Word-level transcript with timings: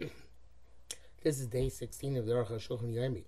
this 1.22 1.40
is 1.40 1.46
day 1.46 1.68
16 1.68 2.16
of 2.16 2.26
the 2.26 2.32
Aruch 2.32 2.50
HaShulchan 2.50 2.94
Yomi, 2.94 3.24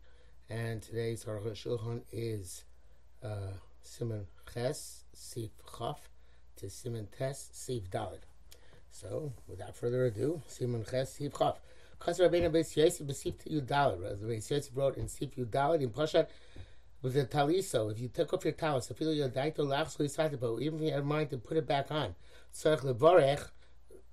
and 0.48 0.82
today's 0.82 1.24
Aruch 1.24 1.50
HaShulchan 1.50 2.02
is 2.12 2.64
uh, 3.22 3.52
Simon 3.82 4.26
Ches, 4.52 5.04
Sif 5.12 5.50
Chaf, 5.78 6.08
to 6.56 6.70
Simon 6.70 7.08
Tes, 7.16 7.50
Sif 7.52 7.90
Dalid. 7.90 8.22
So, 8.90 9.32
without 9.46 9.76
further 9.76 10.06
ado, 10.06 10.42
Simon 10.48 10.84
Ches, 10.88 11.14
Sif 11.14 11.36
Chaf. 11.38 11.60
Because 11.98 12.18
Rabbeinu 12.18 12.50
Beis 12.50 12.76
Yosef 12.76 13.06
Besif 13.06 13.34
Yud 13.48 13.66
Dalid, 13.66 14.20
the 14.20 14.26
Beis 14.26 14.50
Yosef 14.50 14.70
wrote 14.74 14.96
in 14.96 15.08
Sif 15.08 15.36
Yud 15.36 15.46
Dalid 15.46 15.82
in 15.82 15.90
Pashat, 15.90 16.28
with 17.02 17.14
the 17.14 17.24
taliso, 17.24 17.92
if 17.92 18.00
you 18.00 18.08
took 18.08 18.32
off 18.32 18.44
your 18.44 18.54
talis, 18.54 18.90
if 18.90 19.00
you 19.00 19.06
daito 19.06 19.58
lachs 19.58 20.00
even 20.60 20.78
if 20.78 20.84
you 20.86 20.92
have 20.92 21.04
mind 21.04 21.30
to 21.30 21.36
put 21.36 21.56
it 21.56 21.66
back 21.66 21.90
on, 21.90 22.14
tzarich 22.52 22.80
levorech, 22.80 23.50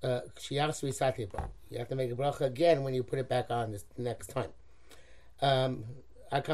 uh, 0.04 0.20
you 0.50 0.58
have 0.60 0.78
to 0.78 1.94
make 1.96 2.12
a 2.12 2.14
bracha 2.14 2.42
again 2.42 2.82
when 2.84 2.94
you 2.94 3.02
put 3.02 3.18
it 3.18 3.28
back 3.28 3.50
on 3.50 3.72
this 3.72 3.84
next 3.96 4.28
time. 4.28 4.50
Um, 5.40 5.84
that's 6.30 6.48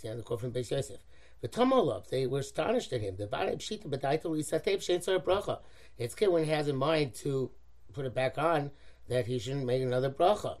the 0.00 0.08
end 0.08 0.12
of 0.12 0.16
the 0.18 0.22
quote 0.22 0.40
from 0.40 0.52
Beis 0.52 0.70
Yosef. 0.70 1.00
The 1.40 1.48
Tomolov, 1.48 2.08
they 2.08 2.26
were 2.26 2.40
astonished 2.40 2.92
at 2.92 3.00
him. 3.00 3.16
The 3.16 3.26
Vareb 3.26 3.58
Shita 3.58 3.86
B'daito 3.86 4.24
Lisatev 4.24 4.78
Shein 4.78 5.02
Bracha. 5.22 5.60
It's 5.98 6.14
when 6.20 6.44
he 6.44 6.50
has 6.50 6.68
in 6.68 6.76
mind 6.76 7.14
to 7.16 7.50
put 7.92 8.04
it 8.06 8.14
back 8.14 8.38
on 8.38 8.70
that 9.08 9.26
he 9.26 9.38
shouldn't 9.38 9.66
make 9.66 9.82
another 9.82 10.10
bracha. 10.10 10.58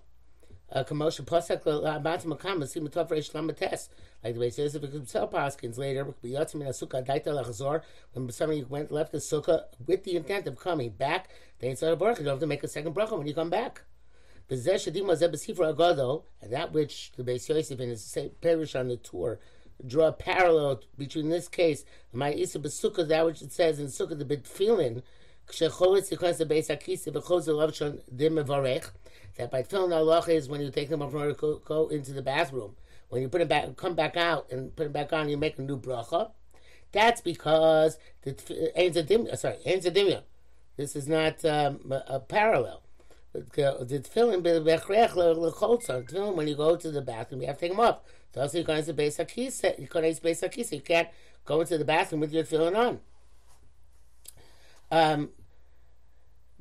Makam 0.74 2.58
Masim 2.58 2.88
Tov 2.88 3.08
Reish 3.08 3.32
Lamates. 3.32 3.88
Like 4.24 4.34
the 4.34 4.40
way 4.40 4.48
it 4.48 4.54
says, 4.54 4.74
if 4.74 4.82
it 4.82 4.90
could 4.90 5.08
sell 5.08 5.28
Paskins 5.28 5.78
later, 5.78 6.02
a 6.02 6.12
when 8.12 8.30
somebody 8.30 8.64
went 8.64 8.90
left 8.90 9.12
the 9.12 9.18
Sukkah 9.18 9.64
with 9.86 10.04
the 10.04 10.16
intent 10.16 10.46
of 10.46 10.58
coming 10.58 10.90
back, 10.90 11.28
they 11.58 11.68
ain't 11.68 11.80
a 11.82 11.96
bracha. 11.96 12.20
You 12.20 12.28
have 12.28 12.40
to 12.40 12.46
make 12.46 12.64
a 12.64 12.68
second 12.68 12.94
bracha 12.94 13.16
when 13.16 13.26
you 13.26 13.34
come 13.34 13.50
back. 13.50 13.82
And 14.48 14.64
that 14.64 14.82
which 16.72 17.12
the 17.16 17.22
Beis 17.22 17.48
Yosef 17.48 17.80
in 17.80 17.88
his 17.88 18.18
parish 18.40 18.74
on 18.74 18.88
the 18.88 18.96
Tur 18.96 19.38
draw 19.86 20.06
a 20.06 20.12
parallel 20.12 20.80
between 20.96 21.28
this 21.28 21.48
case, 21.48 21.84
my 22.12 22.32
Isa 22.32 22.58
Besukah, 22.58 23.06
that 23.08 23.26
which 23.26 23.42
it 23.42 23.52
says 23.52 23.78
in 23.78 23.86
Sukkah, 23.86 24.18
the 24.18 24.24
Bitfilin, 24.24 25.02
that 29.36 29.50
by 29.50 29.62
tefillin 29.62 29.90
halacha 29.90 30.30
is 30.30 30.48
when 30.48 30.60
you 30.60 30.70
take 30.70 30.88
them 30.88 31.02
off 31.02 31.12
in 31.12 31.18
order 31.18 31.34
to 31.34 31.62
go, 31.64 31.88
into 31.88 32.12
the 32.12 32.22
bathroom. 32.22 32.74
When 33.08 33.22
you 33.22 33.28
put 33.28 33.40
it 33.40 33.48
back, 33.48 33.76
come 33.76 33.94
back 33.94 34.16
out 34.16 34.50
and 34.50 34.74
put 34.74 34.84
them 34.84 34.92
back 34.92 35.12
on, 35.12 35.28
you 35.28 35.36
make 35.36 35.58
a 35.58 35.62
new 35.62 35.78
bracha. 35.78 36.30
That's 36.92 37.20
because 37.20 37.98
the 38.22 38.32
uh, 39.30 39.36
sorry, 39.36 39.56
This 40.76 40.96
is 40.96 41.06
not 41.06 41.44
um, 41.44 41.92
a, 42.08 42.20
parallel. 42.20 42.82
The 43.32 43.40
tefillin 43.52 44.42
tefillin 44.42 46.34
when 46.34 46.48
you 46.48 46.56
go 46.56 46.76
to 46.76 46.90
the 46.90 47.02
bathroom, 47.02 47.42
you 47.42 47.46
have 47.46 47.56
to 47.58 47.60
take 47.60 47.72
them 47.72 47.80
off. 47.80 48.00
So 48.34 48.40
also 48.40 48.58
you 48.58 48.64
base 48.64 49.18
hakisa, 49.18 49.78
you 49.78 49.86
go 49.86 50.00
into 50.00 50.22
base. 50.22 50.42
You 50.72 50.80
can't 50.80 51.08
go 51.44 51.60
into 51.60 51.78
the 51.78 51.84
bathroom 51.84 52.20
with 52.20 52.32
your 52.32 52.44
tefillin 52.44 52.76
on. 52.76 53.00
Um, 54.90 55.30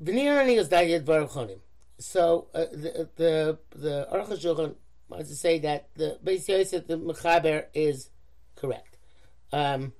is 0.05 1.03
Baruch 1.03 1.31
so 1.97 2.47
uh, 2.53 2.65
the 2.71 3.09
the 3.15 3.57
the 3.75 4.07
Aruch 4.11 4.29
HaShulchan 4.29 4.75
wants 5.09 5.29
to 5.29 5.35
say 5.35 5.59
that 5.59 5.89
the 5.95 6.19
Beis 6.23 6.47
Yosef 6.47 6.87
the 6.87 6.97
Mechaber 6.97 7.65
is 7.73 8.09
correct. 8.55 8.97
Um, 9.51 9.93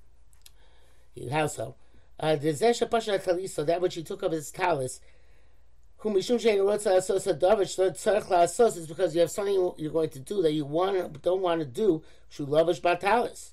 how 1.31 1.47
so? 1.47 1.75
Uh, 2.19 2.35
the 2.35 2.49
Zesha 2.49 2.89
Pasha 2.89 3.19
Taliso, 3.19 3.65
that 3.65 3.81
which 3.81 3.95
he 3.95 4.03
took 4.03 4.23
of 4.23 4.31
his 4.31 4.51
talis, 4.51 4.99
whom 5.97 6.15
Mishum 6.15 6.39
Shein 6.41 6.57
Rotza 6.57 6.97
Asos 6.97 7.33
Adavish 7.33 7.77
Tzarech 7.77 8.25
LaAsos 8.25 8.77
is 8.77 8.87
because 8.87 9.15
you 9.15 9.21
have 9.21 9.31
something 9.31 9.71
you're 9.77 9.91
going 9.91 10.09
to 10.09 10.19
do 10.19 10.41
that 10.41 10.53
you 10.53 10.65
want 10.65 11.21
don't 11.21 11.41
want 11.41 11.59
to 11.61 11.65
do. 11.65 12.03
Shulavish 12.31 12.81
Batalis. 12.81 13.51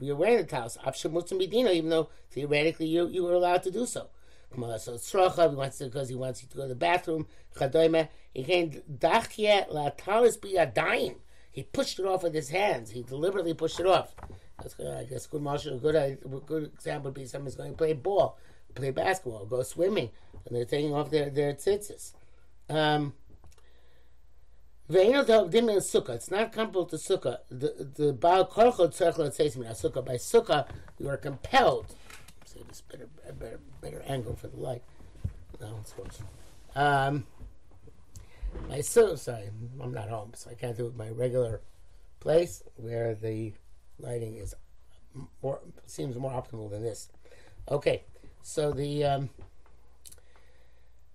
You're 0.00 0.16
wearing 0.16 0.38
the 0.38 0.44
talis. 0.44 0.76
Even 0.84 1.90
though 1.90 2.08
theoretically 2.30 2.86
you 2.86 3.08
you 3.08 3.24
were 3.24 3.34
allowed 3.34 3.62
to 3.62 3.70
do 3.70 3.86
so. 3.86 4.08
He 4.54 4.60
wants 4.60 5.78
to 5.78 5.84
because 5.84 6.08
he 6.08 6.14
wants 6.14 6.42
you 6.42 6.48
to 6.48 6.56
go 6.56 6.62
to 6.62 6.68
the 6.68 6.74
bathroom. 6.74 7.26
He 8.34 8.44
came 8.44 8.82
dachye 8.90 9.72
la 9.72 9.90
talis 9.90 10.36
biyadayim. 10.36 11.16
He 11.50 11.62
pushed 11.64 11.98
it 11.98 12.06
off 12.06 12.22
with 12.22 12.34
his 12.34 12.50
hands. 12.50 12.90
He 12.90 13.02
deliberately 13.02 13.54
pushed 13.54 13.80
it 13.80 13.86
off. 13.86 14.14
That's 14.58 14.74
good. 14.74 14.86
I 14.86 15.04
guess 15.04 15.26
good 15.26 15.42
marshal. 15.42 15.78
Good, 15.78 15.94
a 15.94 16.16
good 16.46 16.64
example 16.74 17.10
would 17.10 17.14
be 17.14 17.26
someone's 17.26 17.56
going 17.56 17.72
to 17.72 17.76
play 17.76 17.92
ball, 17.92 18.38
play 18.74 18.90
basketball, 18.90 19.44
go 19.46 19.62
swimming, 19.62 20.10
and 20.46 20.56
they're 20.56 20.64
taking 20.64 20.94
off 20.94 21.10
their 21.10 21.30
their 21.30 21.54
tzitzis. 21.54 22.12
Um, 22.68 23.14
it's 24.90 26.30
not 26.30 26.52
comparable 26.52 26.86
to 26.86 26.96
sukkah. 26.96 27.38
The 27.50 27.88
the 27.94 28.92
says 28.92 29.56
me 29.56 29.66
sukkah. 29.66 30.04
By 30.04 30.14
sukkah, 30.14 30.66
you 30.98 31.08
are 31.08 31.16
compelled 31.16 31.94
this 32.66 32.80
better, 32.80 33.08
better, 33.38 33.60
better 33.80 34.02
angle 34.06 34.34
for 34.34 34.48
the 34.48 34.56
light. 34.56 34.82
No, 35.60 35.76
it's 35.80 35.96
worse. 35.96 36.20
Um, 36.74 37.26
my 38.68 38.80
so 38.80 39.16
sorry, 39.16 39.50
I'm 39.82 39.92
not 39.92 40.08
home, 40.08 40.32
so 40.34 40.50
I 40.50 40.54
can't 40.54 40.76
do 40.76 40.86
it 40.86 40.96
my 40.96 41.10
regular 41.10 41.60
place 42.20 42.62
where 42.76 43.14
the 43.14 43.52
lighting 43.98 44.36
is 44.36 44.54
more 45.42 45.60
seems 45.86 46.16
more 46.16 46.30
optimal 46.30 46.70
than 46.70 46.82
this. 46.82 47.08
Okay, 47.70 48.02
so 48.42 48.72
the 48.72 49.04
um, 49.04 49.30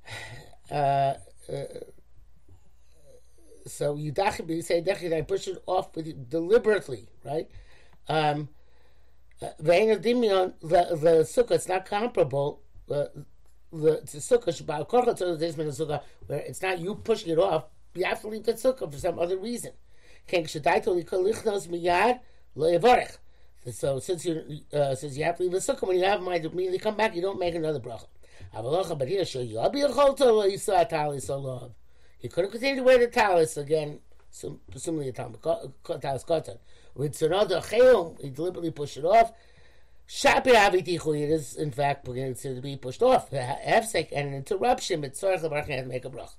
uh, 0.72 1.14
uh, 1.52 1.64
so 3.66 3.96
you 3.96 4.12
you 4.54 4.62
say 4.62 4.82
I 5.14 5.22
push 5.22 5.48
it 5.48 5.62
off 5.66 5.96
with 5.96 6.08
you 6.08 6.14
deliberately, 6.14 7.08
right? 7.24 7.50
Um, 8.08 8.50
Vein 9.60 9.90
Dimion, 10.00 10.54
the 10.62 10.96
the 10.96 11.24
sukkah, 11.24 11.52
it's 11.52 11.68
not 11.68 11.86
comparable. 11.86 12.62
Uh, 12.90 13.06
the 13.72 14.02
sukkah 14.06 16.02
where 16.28 16.40
it's 16.40 16.62
not 16.62 16.80
you 16.80 16.96
pushing 16.96 17.32
it 17.32 17.40
off. 17.40 17.66
You 17.96 18.06
have 18.06 18.22
to 18.22 18.28
leave 18.28 18.44
the 18.44 18.54
sukkah 18.54 18.92
for 18.92 18.98
some 18.98 19.20
other 19.20 19.38
reason. 19.38 19.72
So 23.72 24.00
since 24.00 24.26
you 24.26 24.62
uh, 24.74 24.96
since 24.96 25.18
you 25.18 25.24
have 25.24 25.38
to 25.38 25.44
leave 25.44 25.52
the 25.52 25.58
sukkah 25.58 25.88
when 25.88 25.98
you 25.98 26.06
have 26.06 26.22
mind 26.22 26.44
to 26.44 26.52
immediately 26.52 26.80
come 26.80 26.96
back, 26.96 27.16
you 27.16 27.22
don't 27.22 27.40
make 27.40 27.56
another 27.56 27.80
bracha. 27.80 28.06
But 28.54 29.08
here. 29.08 29.26
He 32.20 32.30
couldn't 32.30 32.52
continue 32.52 32.76
to 32.76 32.84
wear 32.84 33.00
the 33.00 33.08
talis 33.08 33.58
again. 33.58 34.00
Presumably 34.72 35.12
the 35.12 35.30
talis 36.00 36.24
katan. 36.24 36.58
With 36.96 37.22
another 37.22 37.60
chayim, 37.60 38.22
he 38.22 38.30
deliberately 38.30 38.72
pushed 38.72 38.98
it 38.98 39.06
off. 39.06 39.34
Shapi 40.08 40.54
avitichu, 40.54 41.20
it 41.20 41.30
is 41.30 41.56
in 41.56 41.72
fact 41.72 42.06
beginning 42.06 42.36
to 42.36 42.62
be 42.62 42.76
pushed 42.76 43.02
off. 43.02 43.32
Hefsek 43.32 44.10
and 44.12 44.30
an 44.30 44.34
interruption, 44.36 45.02
but 45.02 45.14
tzorach 45.14 45.42
lebarach 45.42 45.68
to 45.68 45.86
make 45.86 46.06
a 46.06 46.10
brach. 46.10 46.32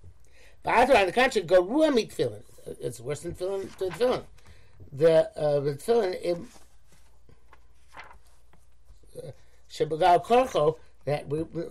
But 0.63 0.91
on 0.95 1.07
the 1.07 1.13
contrary, 1.13 1.47
go 1.47 1.63
ruah 1.63 1.95
mit 1.95 2.11
tefillin. 2.11 2.43
It's 2.81 3.01
worse 3.01 3.21
than 3.21 3.35
tefillin. 3.35 3.67
tefillin. 3.79 4.25
The 4.93 5.31
uh, 5.37 5.61
the 5.61 5.75
tefillin 5.75 6.47
shebegal 9.71 10.25
korcho 10.25 10.77
that 11.05 11.29
we, 11.29 11.43
we, 11.43 11.63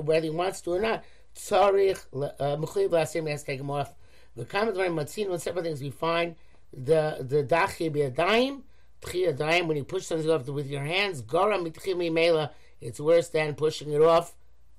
whether 0.00 0.24
he 0.24 0.30
wants 0.30 0.60
to 0.62 0.72
or 0.72 0.80
not, 0.80 1.04
tzarich 1.36 2.04
uh, 2.12 2.56
mechuyev 2.56 2.90
lasim 2.90 3.28
has 3.30 3.40
to 3.40 3.46
take 3.46 3.60
him 3.60 3.70
off. 3.70 3.94
The 4.36 4.44
common 4.44 4.74
line 4.74 4.92
matzin, 4.92 5.40
several 5.40 5.64
things 5.64 5.80
we 5.80 5.90
find 5.90 6.36
the 6.72 7.18
the 7.20 7.42
dachi 7.42 7.90
b'yadayim, 7.90 8.62
tchi 9.02 9.66
when 9.66 9.76
you 9.76 9.84
push 9.84 10.06
something 10.06 10.30
off 10.30 10.46
with 10.48 10.68
your 10.68 10.84
hands, 10.84 11.20
gora 11.20 11.58
mitchi 11.58 11.94
mimela, 11.94 12.50
it's 12.80 13.00
worse 13.00 13.28
than 13.28 13.54
pushing 13.54 13.92
it 13.92 14.02
off, 14.02 14.34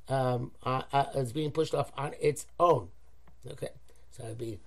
um, 0.10 0.52
uh, 0.64 0.84
uh, 0.92 1.06
it's 1.16 1.32
being 1.32 1.52
pushed 1.52 1.74
off 1.74 1.92
on 1.98 2.14
its 2.20 2.46
own. 2.60 2.90
Okay, 3.50 3.70
so 4.12 4.26
it 4.26 4.38
be 4.38 4.60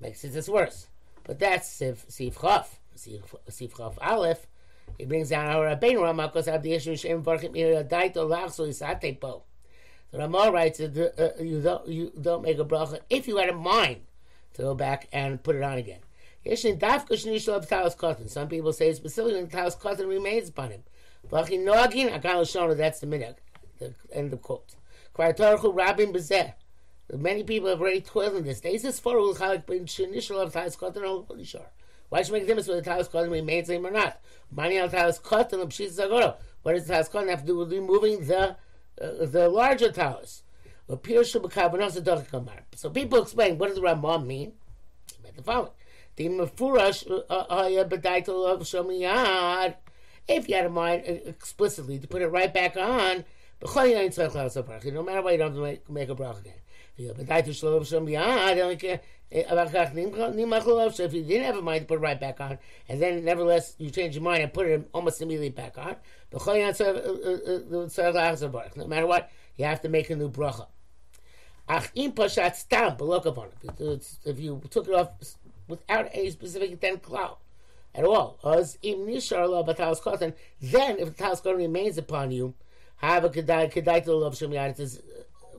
makes 0.00 0.24
it 0.24 0.32
just 0.32 0.48
worse. 0.48 0.88
But 1.24 1.38
that's 1.38 1.68
Sif 1.68 2.04
Sif 2.08 2.40
Chaf, 2.40 2.78
Sif 2.94 3.76
Chaf 3.76 3.98
Aleph. 4.00 4.46
He 4.98 5.06
brings 5.06 5.30
down 5.30 5.46
our 5.46 5.74
Rabbeinu 5.74 6.02
Ramah 6.02 6.28
because 6.28 6.46
of 6.46 6.62
the 6.62 6.72
issue 6.72 6.96
Shem 6.96 7.22
Varchim 7.22 7.54
Daito 7.88 8.28
Lachso 8.28 8.68
Isate 8.68 9.18
Po. 9.18 9.42
So 10.10 10.18
Ramah 10.18 10.50
writes 10.52 10.78
that 10.78 11.14
uh, 11.18 11.42
you 11.42 11.60
don't 11.60 11.88
you 11.88 12.12
don't 12.20 12.42
make 12.42 12.58
a 12.58 12.64
bracha 12.64 13.00
if 13.10 13.26
you 13.26 13.38
had 13.38 13.48
a 13.48 13.54
mind 13.54 14.02
to 14.54 14.62
go 14.62 14.74
back 14.74 15.08
and 15.12 15.42
put 15.42 15.56
it 15.56 15.62
on 15.62 15.78
again. 15.78 16.00
Some 16.46 16.76
people 18.48 18.72
say 18.72 18.92
specifically 18.92 19.40
the 19.40 19.46
talis 19.48 19.76
katan 19.76 20.08
remains 20.08 20.50
upon 20.50 20.70
him. 20.70 20.82
That's 21.30 21.48
the 21.48 21.56
minhag. 23.06 23.36
The 23.78 23.94
end 24.12 24.32
of 24.32 24.42
quote. 24.42 24.74
Many 27.12 27.44
people 27.44 27.68
have 27.68 27.80
already 27.80 28.00
toiled 28.00 28.34
in 28.36 28.44
this. 28.44 28.60
Why 28.62 28.76
should 32.22 32.32
make 32.32 32.42
a 32.42 32.46
difference 32.46 32.68
whether 32.68 32.80
the 32.80 32.84
talis 32.84 33.08
katan 33.08 33.30
remains 33.30 33.70
him 33.70 33.86
or 33.86 33.90
not? 33.90 34.20
What 34.54 34.68
does 34.68 34.90
the 34.90 34.96
talis 34.96 35.18
katan 37.08 37.28
have 37.28 37.40
to 37.40 37.46
do 37.46 37.56
with 37.56 37.72
removing 37.72 38.26
the 38.26 38.56
uh, 39.00 39.26
the 39.26 39.48
larger 39.48 39.90
talis? 39.90 40.42
So 40.86 40.96
people 42.90 43.22
explain 43.22 43.58
what 43.58 43.68
does 43.68 43.76
the 43.76 43.82
Rambam 43.82 44.26
mean? 44.26 44.52
He 45.16 45.22
meant 45.22 45.36
the 45.36 45.42
following: 45.42 45.70
Uh, 46.16 46.22
uh, 46.22 46.26
uh, 46.26 46.28
the 46.28 46.28
mefurash 46.28 47.10
uh, 49.02 49.72
If 50.26 50.48
you 50.48 50.54
had 50.54 50.64
a 50.66 50.70
mind 50.70 51.02
uh, 51.08 51.14
explicitly 51.28 51.98
to 51.98 52.06
put 52.06 52.22
it 52.22 52.28
right 52.28 52.54
back 52.54 52.76
on, 52.76 53.24
no 53.62 53.74
matter 55.02 55.22
what, 55.22 55.32
you 55.32 55.38
don't 55.38 55.54
have 55.54 55.54
to 55.54 55.60
make, 55.92 56.08
a 56.08 56.14
bracha 56.14 56.38
again. 56.40 56.54
If 56.96 57.18
you 61.14 61.24
didn't 61.24 61.44
have 61.44 61.56
a 61.56 61.62
mind 61.62 61.80
to 61.80 61.86
put 61.86 61.96
it 61.96 62.00
right 62.00 62.20
back 62.20 62.40
on, 62.40 62.58
and 62.88 63.02
then 63.02 63.24
nevertheless 63.24 63.74
you 63.78 63.90
change 63.90 64.14
your 64.14 64.22
mind 64.22 64.42
and 64.42 64.52
put 64.52 64.68
it 64.68 64.88
almost 64.92 65.20
immediately 65.20 65.50
back 65.50 65.76
on, 65.78 65.96
no 66.32 66.38
matter 68.86 69.06
what, 69.06 69.30
you 69.56 69.64
have 69.64 69.80
to 69.80 69.88
make 69.88 70.10
a 70.10 70.16
new 70.16 70.30
bracha. 70.30 70.68
If 71.66 71.90
you 74.38 74.60
took 74.70 74.86
it 74.88 74.94
off 74.94 75.08
without 75.68 76.08
any 76.12 76.30
specific 76.30 76.70
intent 76.70 77.02
cloud 77.02 77.36
at 77.94 78.04
all, 78.04 78.38
then 78.42 78.58
if 78.62 79.56
the 79.60 79.74
talis 79.74 80.00
katan 81.40 81.56
remains 81.56 81.98
upon 81.98 82.30
you, 82.30 82.54
have 82.96 83.24
a 83.24 83.30
kedai 83.30 83.72
kedai 83.72 84.04
to 84.04 84.14
love 84.14 84.40
It 84.40 84.80
is 84.80 85.02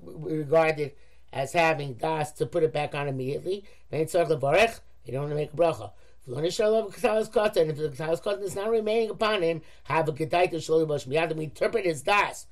regarded 0.03 0.91
as 1.31 1.53
having 1.53 1.93
das 1.93 2.31
to 2.33 2.45
put 2.45 2.63
it 2.63 2.73
back 2.73 2.95
on 2.95 3.07
immediately. 3.07 3.65
You 3.91 4.05
don't 4.05 5.21
want 5.21 5.29
to 5.29 5.35
make 5.35 5.53
a 5.53 5.55
bracha. 5.55 5.91
And 6.27 6.43
if 6.45 6.57
the 6.57 7.89
katalas 7.89 8.21
cotton 8.21 8.43
is 8.43 8.55
not 8.55 8.69
remaining 8.69 9.11
upon 9.11 9.43
him, 9.43 9.61
have 9.83 10.07
a 10.07 10.11
kedai 10.11 10.49
to 10.49 10.57
shloim 10.57 10.87
miyad. 10.87 11.35
We 11.35 11.43
interpret 11.45 11.85
his 11.85 12.01
das. 12.01 12.47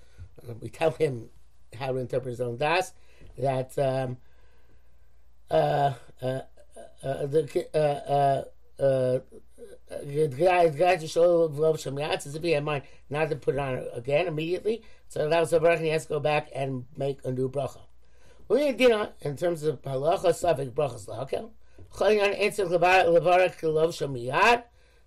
We 0.62 0.70
tell 0.70 0.92
him 0.92 1.30
how 1.78 1.92
to 1.94 1.98
interpret 1.98 2.32
his 2.32 2.42
own 2.42 2.58
das. 2.58 2.94
That 3.38 3.78
um, 3.80 4.18
uh, 5.50 5.94
uh, 6.22 6.26
uh, 6.26 6.42
the 7.04 7.44
guy, 10.40 10.68
the 10.70 10.78
guy 10.78 10.96
to 10.96 11.08
show 11.08 11.46
love 11.46 11.78
Shemiyat 11.78 12.26
as 12.26 12.36
if 12.36 12.42
he 12.42 12.52
had 12.52 12.64
mind 12.64 12.84
not 13.10 13.30
to 13.30 13.36
put 13.36 13.56
it 13.56 13.60
on 13.60 13.86
again 13.94 14.28
immediately. 14.28 14.84
So 15.10 15.30
that 15.30 15.40
was 15.40 15.52
the 15.52 15.60
bracha. 15.60 15.82
He 15.82 15.90
has 15.90 16.04
to 16.04 16.14
go 16.14 16.20
back 16.20 16.50
and 16.56 16.86
make 16.98 17.20
a 17.24 17.32
new 17.32 17.50
bracha. 17.50 17.82
You 18.50 18.90
know, 18.90 19.10
in 19.22 19.38
terms 19.38 19.64
of 19.64 19.82
halacha, 19.82 20.32
safik 20.34 20.72
brachas 20.72 21.08
lahakel. 21.08 21.52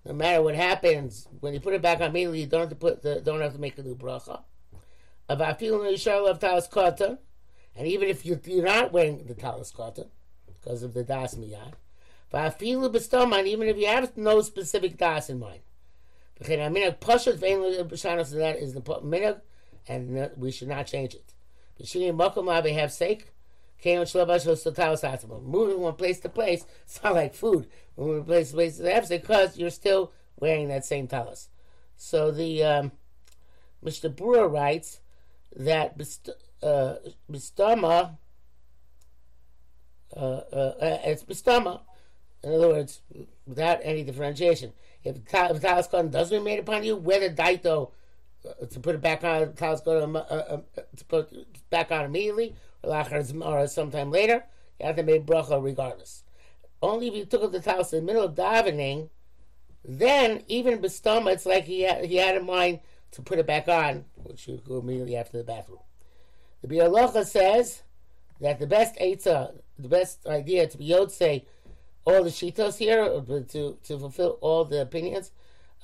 No 0.05 0.13
matter 0.13 0.43
what 0.43 0.55
happens, 0.55 1.27
when 1.41 1.53
you 1.53 1.59
put 1.59 1.75
it 1.75 1.83
back 1.83 2.01
on 2.01 2.11
immediately, 2.11 2.41
you 2.43 2.47
don't 2.47 2.61
have 2.61 2.69
to 2.69 2.77
put 2.77 3.03
the, 3.03 3.21
don't 3.21 3.41
have 3.41 3.55
to 3.55 3.59
make 3.59 3.77
a 3.77 3.83
new 3.83 3.97
bracha. 3.97 4.45
About 5.29 5.59
feeling 5.59 5.91
the 5.91 5.97
shar 5.97 6.29
of 6.29 6.39
talis 6.39 6.69
katan, 6.69 7.19
and 7.75 7.89
even 7.89 8.09
if 8.09 8.25
you, 8.25 8.41
you're 8.45 8.65
not 8.65 8.93
wearing 8.93 9.27
the 9.27 9.35
talis 9.35 9.73
katan 9.73 10.09
because 10.47 10.85
of 10.85 10.95
the 10.95 11.03
das 11.03 11.35
miyad, 11.35 11.73
even 12.33 13.69
if 13.69 13.77
you 13.77 13.87
have 13.87 14.17
no 14.17 14.41
specific 14.43 14.97
das 14.97 15.31
in 15.31 15.39
mind. 15.39 15.61
Because 16.39 16.55
a 16.55 16.71
minug 16.71 17.01
pusher 17.01 17.33
the 17.33 17.53
only 17.53 17.77
shaynos 17.77 18.31
that 18.31 18.59
is 18.59 18.75
the 18.75 18.81
minhag, 18.81 19.41
and 19.89 20.31
we 20.37 20.51
should 20.51 20.69
not 20.69 20.87
change 20.87 21.15
it. 21.15 21.33
have 22.73 22.93
sake. 22.93 23.33
Moving 23.85 25.81
one 25.81 25.95
place 25.95 26.21
to 26.21 26.29
place, 26.29 26.65
it's 26.83 27.03
not 27.03 27.15
like 27.15 27.35
food. 27.35 27.69
Moving 27.97 28.17
from 28.17 28.25
place 28.25 28.51
to 28.51 28.57
place 28.57 28.79
to 28.79 28.93
have 28.93 29.09
because 29.09 29.59
you're 29.59 29.71
still 29.71 30.13
wearing 30.39 30.69
that 30.69 30.85
same 30.85 31.07
talis. 31.07 31.49
So 31.97 32.31
the 32.31 32.65
um, 32.65 32.93
Mishnah 33.83 34.11
Berurah 34.11 34.53
writes 34.53 35.01
that 35.55 35.97
bistama, 35.97 38.17
uh, 40.15 40.21
uh, 40.21 40.21
uh, 40.21 40.99
it's 41.05 41.23
bistama, 41.23 41.81
in 42.47 42.55
other 42.55 42.69
words, 42.69 43.01
without 43.45 43.81
any 43.83 44.05
differentiation. 44.05 44.73
If 45.03 45.17
the 45.17 45.21
talis 45.59 45.89
katan 45.89 46.13
does 46.13 46.33
remain 46.33 46.61
upon 46.61 46.85
you, 46.85 46.95
whether 46.97 47.29
daito 47.29 47.91
uh, 48.49 48.67
to 48.67 48.81
put 48.81 48.95
it 48.95 49.01
back 49.01 49.25
on, 49.25 49.53
talis 49.55 49.81
katan 49.81 50.15
uh, 50.15 50.19
uh, 50.19 50.61
to 50.97 51.05
put 51.07 51.33
it 51.33 51.71
back 51.71 51.91
on 51.91 52.05
immediately, 52.05 52.55
or 52.85 53.67
sometime 53.67 54.13
later, 54.13 54.45
you 54.79 54.87
have 54.87 54.95
to 54.95 55.03
make 55.03 55.27
bracha 55.27 55.63
regardless. 55.63 56.23
Only 56.81 57.09
if 57.09 57.15
you 57.15 57.25
took 57.25 57.43
up 57.43 57.51
the 57.51 57.61
talis 57.61 57.93
in 57.93 58.01
the 58.01 58.07
middle 58.07 58.25
of 58.25 58.37
davening, 58.37 59.09
then 59.85 60.45
even 60.47 60.79
bistama, 60.79 61.33
it's 61.33 61.47
like 61.47 61.65
he 61.65 61.83
had, 61.83 62.05
he 62.05 62.17
had 62.17 62.37
in 62.37 62.47
mind 62.47 62.79
to 63.13 63.23
put 63.23 63.41
it 63.41 63.47
back 63.47 63.67
on, 63.67 64.05
which 64.23 64.47
you 64.47 64.61
go 64.65 64.79
immediately 64.79 65.17
after 65.17 65.39
the 65.39 65.45
bathroom. 65.45 65.81
The 66.63 66.69
Biur 66.69 66.89
Halacha 66.89 67.27
says 67.27 67.83
that 68.41 68.61
the 68.61 68.67
best 68.69 68.95
eitzah, 68.97 69.53
the 69.79 69.89
best 69.89 70.27
idea 70.27 70.69
to 70.69 70.79
be 70.79 71.07
say 71.09 71.45
all 72.07 72.23
the 72.23 72.31
shitos 72.31 72.79
here, 72.79 73.05
to, 73.05 73.77
to 73.83 73.99
fulfill 73.99 74.39
all 74.41 74.65
the 74.65 74.81
opinions, 74.81 75.33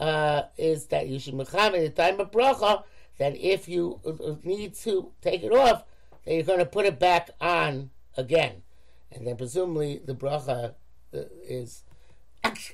uh, 0.00 0.42
is 0.56 0.86
that 0.86 1.08
you 1.08 1.18
should 1.18 1.34
mecham 1.34 1.72
the 1.72 1.90
time 1.90 2.20
of 2.20 2.30
bracha, 2.30 2.84
that 3.18 3.36
if 3.36 3.68
you 3.68 4.00
need 4.42 4.74
to 4.74 5.10
take 5.20 5.42
it 5.42 5.52
off, 5.52 5.84
that 6.24 6.34
you're 6.34 6.44
going 6.44 6.58
to 6.60 6.64
put 6.64 6.86
it 6.86 6.98
back 6.98 7.30
on 7.40 7.90
again. 8.16 8.62
And 9.10 9.26
then 9.26 9.36
presumably 9.36 10.00
the 10.02 10.14
bracha 10.14 10.74
uh, 11.14 11.18
is 11.46 11.82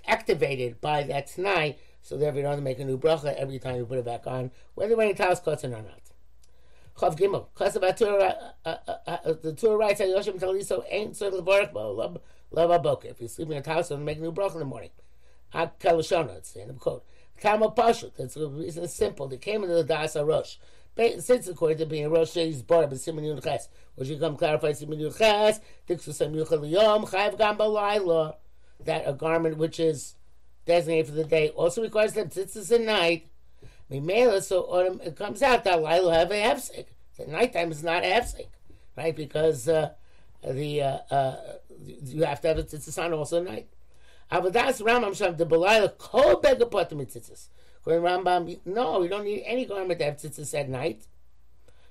activated 0.07 0.81
by 0.81 1.03
that 1.05 1.27
tonight, 1.27 1.79
so 2.03 2.17
therefore 2.17 2.39
you 2.39 2.43
don't 2.43 2.53
have 2.53 2.61
to 2.61 2.65
make 2.65 2.79
a 2.79 2.85
new 2.85 2.99
bracha 2.99 3.35
every 3.35 3.59
time 3.59 3.77
you 3.77 3.87
put 3.87 3.99
it 3.99 4.05
back 4.05 4.27
on, 4.27 4.51
whether 4.75 4.97
when 4.97 5.15
talis 5.15 5.41
kotzen 5.41 5.77
or 5.77 5.83
not. 5.83 6.01
Chav 6.99 7.17
Gimel. 7.17 7.47
Uh, 8.65 8.77
uh, 8.87 8.95
uh, 9.07 9.33
the 9.41 9.53
Torah 9.53 9.77
writes, 9.77 10.01
"Yoshim 10.01 10.41
Taliso 10.41 10.85
ain't 10.91 11.17
circle 11.17 11.43
baruch 11.43 11.73
love 11.73 12.21
love 12.51 13.05
If 13.05 13.21
you're 13.21 13.29
sleeping 13.29 13.57
in 13.57 13.63
a 13.65 13.69
house, 13.69 13.91
don't 13.91 14.05
make 14.05 14.19
a 14.19 14.21
new 14.21 14.33
bracha 14.33 14.55
in 14.55 14.59
the 14.61 14.65
morning. 14.65 14.91
Hak 15.51 15.79
kalashona. 15.79 16.37
It's 16.39 16.53
the 16.53 16.63
end 16.63 16.71
of 16.71 16.81
quote. 16.81 17.05
Kama 17.41 17.71
pashut. 17.71 18.17
That's 18.17 18.35
the 18.35 18.49
reason. 18.49 18.85
It's 18.85 18.95
simple. 18.95 19.29
They 19.29 19.37
came 19.37 19.63
into 19.63 19.75
the 19.75 19.85
das 19.85 20.17
rosh. 20.17 20.57
Since 21.21 21.47
according 21.47 21.79
to 21.79 21.87
being 21.87 22.07
a 22.07 22.11
rosh, 22.11 22.33
he's 22.35 22.63
brought 22.63 22.83
up 22.83 22.91
in 22.91 22.99
Simon 22.99 23.25
Yud 23.25 23.45
Ches, 23.45 23.69
which 23.95 24.09
you 24.09 24.19
come 24.19 24.37
clarify 24.37 24.73
Simon 24.73 24.99
Yud 24.99 25.17
Ches. 25.17 25.61
Diksu 25.89 26.13
Sam 26.13 26.33
Yuchal 26.33 26.69
Yom 26.69 27.05
Chayv 27.05 27.39
Gam 27.39 27.57
Balayla. 27.57 28.35
That 28.85 29.05
a 29.07 29.13
garment 29.13 29.59
which 29.59 29.79
is 29.79 30.17
designated 30.67 31.07
for 31.07 31.13
the 31.13 31.25
day 31.25 31.51
also 31.51 31.83
requires 31.83 32.13
that 32.15 32.31
tzitzis 32.31 32.73
at 32.73 32.81
night 32.81 33.29
Mimela, 33.91 34.43
so 34.43 34.99
it 35.03 35.17
comes 35.17 35.43
out 35.43 35.65
that 35.65 35.83
Lila 35.83 36.15
have 36.15 36.31
a 36.31 36.35
hefsek. 36.35 36.87
The 37.17 37.27
nighttime 37.27 37.71
is 37.71 37.83
not 37.83 38.05
a 38.05 38.07
hefsek, 38.07 38.49
right? 38.97 39.17
Because 39.17 39.67
uh, 39.69 39.91
the 40.45 40.83
uh, 40.83 40.99
uh, 41.11 41.37
you 41.85 42.25
have 42.25 42.41
to 42.43 42.49
have 42.49 42.59
a 42.59 42.81
sun 42.81 43.13
also 43.13 43.39
at 43.39 43.45
night. 43.45 43.69
Avodas 44.31 44.83
Rambam 44.83 45.17
Sham 45.17 45.37
the 45.37 45.47
Belila 45.47 45.97
Kol 45.97 46.37
Bega 46.37 46.67
Potem 46.67 47.01
Tzitzis. 47.07 47.49
According 47.81 48.03
Rambam, 48.03 48.61
no, 48.67 49.01
we 49.01 49.09
don't 49.09 49.25
need 49.25 49.43
any 49.47 49.65
garment 49.65 49.99
to 50.01 50.05
have 50.05 50.17
tzitzis 50.17 50.59
at 50.59 50.69
night. 50.69 51.07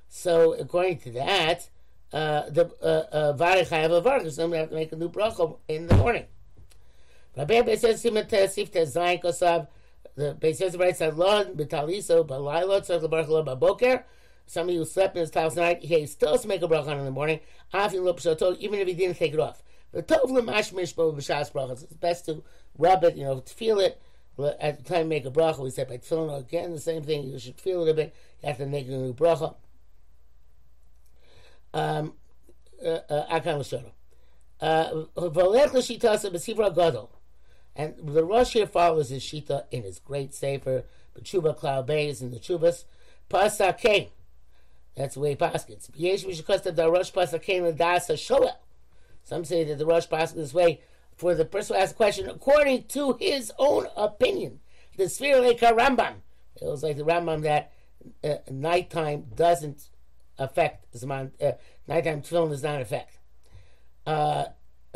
So 0.08 0.54
according 0.54 1.00
to 1.00 1.12
that, 1.12 1.70
uh, 2.14 2.44
the 2.50 2.66
varich 3.38 3.72
uh, 3.72 3.76
uh, 3.76 3.82
have 3.82 3.92
a 3.92 4.02
varich, 4.02 4.32
so 4.32 4.48
we 4.48 4.58
have 4.58 4.70
to 4.70 4.76
make 4.76 4.92
a 4.92 4.96
new 4.96 5.10
bracha 5.10 5.58
in 5.68 5.88
the 5.88 5.96
morning. 5.96 6.26
Rabbi 7.36 7.76
says, 7.76 8.04
"Simat 8.04 8.30
Sifte 8.30 8.84
Zayin 8.84 9.22
Kosav." 9.22 9.68
The 10.18 10.34
Beis 10.34 10.60
Yosef 10.60 10.80
writes 10.82 10.98
that 10.98 11.16
Lord 11.16 11.56
B'taliso 11.56 12.28
B'layla 12.28 12.82
Tzarech 12.82 13.04
L'Baruch 13.04 13.28
Lo 13.28 13.44
B'Boker. 13.46 14.04
Somebody 14.48 14.78
who 14.78 14.86
slept 14.86 15.16
in 15.16 15.22
his 15.22 15.32
house 15.32 15.54
tonight, 15.54 15.84
he 15.84 16.08
still 16.08 16.32
has 16.32 16.42
to 16.42 16.48
make 16.48 16.64
a 16.64 16.68
bracha 16.68 16.98
in 16.98 17.06
the 17.06 17.12
morning. 17.12 17.40
Feel 17.72 18.10
up 18.10 18.20
so 18.20 18.56
even 18.60 18.80
if 18.80 18.88
he 18.88 18.96
didn't 18.96 19.18
take 19.18 19.34
it 19.34 19.40
off. 19.40 19.62
The 19.92 20.02
tov 20.02 20.32
l'mash 20.32 20.72
mishbo 20.74 21.16
b'shas 21.16 21.52
brachas. 21.52 21.84
It's 21.84 21.94
best 21.94 22.26
to 22.26 22.44
rub 22.80 23.04
it, 23.04 23.16
you 23.16 23.26
know, 23.26 23.42
to 23.42 23.54
feel 23.54 23.80
it 23.80 24.02
at 24.60 24.78
the 24.78 24.84
time 24.84 25.08
make 25.08 25.26
a 25.26 25.30
bracha. 25.30 25.60
We 25.60 25.70
said 25.70 25.88
by 25.88 25.98
tefillin 25.98 26.40
again 26.40 26.72
the 26.72 26.80
same 26.80 27.04
thing. 27.04 27.28
You 27.28 27.38
should 27.38 27.62
feel 27.62 27.86
it 27.86 27.92
a 27.92 27.94
bit. 27.94 28.16
To 28.58 28.66
make 28.66 28.88
a 28.88 28.92
new 28.92 29.14
bracha. 29.14 29.54
Um, 31.76 32.14
uh, 32.84 33.00
uh, 33.10 33.40
akan 33.40 33.60
l'shono. 33.60 33.92
Uh, 34.60 35.06
v'olech 35.16 35.74
l'shitasa 35.74 36.32
b'sivra 36.32 36.74
gadol. 36.74 37.12
And 37.78 37.94
the 38.04 38.26
Rosh 38.26 38.54
here 38.54 38.66
follows 38.66 39.10
his 39.10 39.22
Shita 39.22 39.66
in 39.70 39.84
his 39.84 40.00
great 40.00 40.34
Sefer, 40.34 40.84
B'tshuva 41.16 41.56
Cloud 41.56 41.86
Bays 41.86 42.24
in 42.24 42.32
the 42.32 42.40
Chubas, 42.40 42.86
Pasakain. 43.30 44.10
That's 44.96 45.14
the 45.14 45.20
way 45.22 45.30
he 45.30 45.36
Shoel. 48.16 48.52
Some 49.24 49.46
say 49.46 49.64
that 49.64 49.78
the 49.78 49.86
Rosh 49.86 50.08
paskins 50.08 50.36
this 50.36 50.54
way 50.56 50.82
for 51.16 51.36
the 51.36 51.46
person 51.46 51.76
who 51.76 51.82
asked 51.82 51.92
the 51.94 51.98
question 51.98 52.28
according 52.28 52.86
to 52.86 53.16
his 53.20 53.52
own 53.60 53.86
opinion. 53.96 54.60
The 54.98 55.08
Sphere 55.08 55.40
Leka 55.40 55.68
Rambam. 55.68 56.16
It 56.60 56.66
was 56.66 56.82
like 56.82 56.98
the 56.98 57.04
Rambam 57.04 57.44
that 57.44 57.74
uh, 58.24 58.38
nighttime 58.50 59.28
doesn't 59.36 59.90
affect 60.40 60.92
Zman, 60.94 61.32
uh, 61.40 61.52
nighttime 61.88 62.24
tefillin 62.24 62.50
does 62.50 62.64
not 62.64 62.82
affect. 62.82 63.20
Uh, 64.08 64.46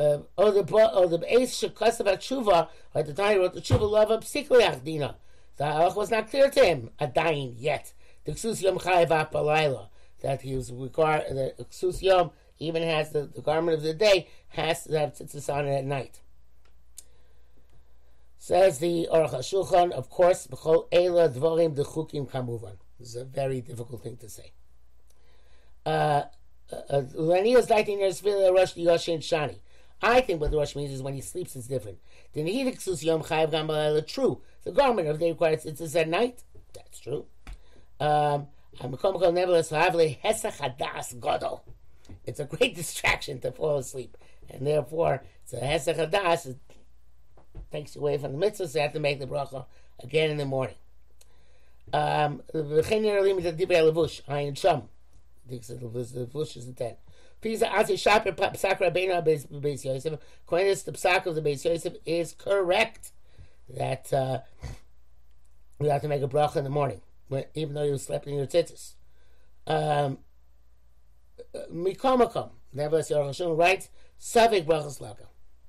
uh, 0.01 0.21
or 0.37 0.51
the 0.51 0.91
or 0.95 1.07
the 1.07 1.19
Shekasav 1.19 2.05
Tshuva, 2.05 2.69
at 2.95 3.05
the 3.05 3.13
time 3.13 3.33
he 3.33 3.37
wrote 3.37 3.53
the 3.53 3.61
Tshuva 3.61 4.09
of 4.09 4.23
Psikliach 4.23 4.83
Dina. 4.83 5.15
The 5.57 5.65
halach 5.65 5.95
was 5.95 6.09
not 6.09 6.29
clear 6.29 6.49
to 6.49 6.65
him, 6.65 6.89
a 6.99 7.07
dying 7.07 7.55
yet. 7.57 7.93
The 8.25 8.31
Ksus 8.31 8.61
Yom 8.61 8.79
Chayev 8.79 9.09
Apalayla. 9.09 9.89
that 10.21 10.41
he 10.41 10.55
was 10.55 10.71
required, 10.71 11.25
the 11.29 11.65
Ksus 11.65 12.01
Yom 12.01 12.31
even 12.61 12.83
has 12.83 13.11
the, 13.11 13.23
the 13.23 13.41
garment 13.41 13.77
of 13.77 13.83
the 13.83 13.93
day, 13.93 14.27
has 14.49 14.83
to 14.83 14.97
have 14.97 15.13
tzitzis 15.13 15.53
on 15.53 15.67
it 15.67 15.77
at 15.77 15.85
night. 15.85 16.21
Says 18.37 18.79
the 18.79 19.07
Aruch 19.11 19.33
HaShulchan, 19.33 19.91
of 19.91 20.09
course, 20.09 20.47
b'chol 20.47 20.89
eila 20.91 21.35
dvorim 21.35 21.75
dechukim 21.75 22.29
kamuvan. 22.29 22.77
This 22.99 23.09
is 23.09 23.15
a 23.15 23.25
very 23.25 23.61
difficult 23.61 24.03
thing 24.03 24.17
to 24.17 24.29
say. 24.29 24.51
Uh, 25.85 26.23
uh, 26.89 27.01
shani. 27.01 27.55
I 30.01 30.21
think 30.21 30.41
what 30.41 30.51
the 30.51 30.57
Rosh 30.57 30.75
means 30.75 30.91
is 30.91 31.01
when 31.01 31.13
he 31.13 31.21
sleeps, 31.21 31.55
it's 31.55 31.67
different. 31.67 31.99
True. 32.33 34.41
The 34.63 34.71
garment 34.71 35.07
of 35.07 35.19
the 35.19 35.29
requires 35.29 35.65
it's 35.65 35.95
at 35.95 36.09
night. 36.09 36.43
That's 36.73 36.99
true. 36.99 37.25
Um, 37.99 38.47
it's 42.25 42.39
a 42.39 42.45
great 42.45 42.75
distraction 42.75 43.39
to 43.41 43.51
fall 43.51 43.77
asleep, 43.77 44.17
and 44.49 44.65
therefore 44.65 45.23
a 45.53 45.57
hesach 45.57 45.97
hadas. 45.97 46.47
It 46.47 46.57
takes 47.71 47.95
you 47.95 48.01
away 48.01 48.17
from 48.17 48.31
the 48.31 48.37
mitzvah, 48.37 48.67
so 48.67 48.79
you 48.79 48.83
have 48.83 48.93
to 48.93 48.99
make 48.99 49.19
the 49.19 49.27
bracha 49.27 49.65
again 50.01 50.31
in 50.31 50.37
the 50.37 50.45
morning. 50.45 50.75
Um, 51.93 52.41
the 56.13 56.25
levush 56.25 56.57
is 56.57 56.67
the 56.67 56.73
ten. 56.73 56.95
Pisa 57.41 57.73
Asi 57.73 57.97
Shaper 57.97 58.31
Psakra 58.31 58.91
Beina 58.91 59.23
Beis 59.23 59.83
Yosef. 59.83 60.19
Kohenis, 60.47 60.85
the 60.85 60.91
psak 60.91 61.25
of 61.25 61.35
the 61.35 61.41
Beis 61.41 61.65
Yosef 61.65 61.95
is 62.05 62.33
correct 62.37 63.11
that 63.69 64.11
uh, 64.13 64.39
you 65.79 65.89
have 65.89 66.01
to 66.01 66.07
make 66.07 66.21
a 66.21 66.27
bracha 66.27 66.57
in 66.57 66.63
the 66.63 66.69
morning, 66.69 67.01
even 67.55 67.73
though 67.73 67.83
you 67.83 67.97
slept 67.97 68.27
in 68.27 68.35
your 68.35 68.45
tzitzis. 68.45 68.93
Um, 69.65 70.19
Mikomakom, 71.73 72.51
nevertheless, 72.73 73.09
Yor 73.09 73.25
Hashem 73.25 73.55
writes, 73.55 73.89
Savik 74.19 74.65
brachas 74.65 75.01
laka. 75.01 75.25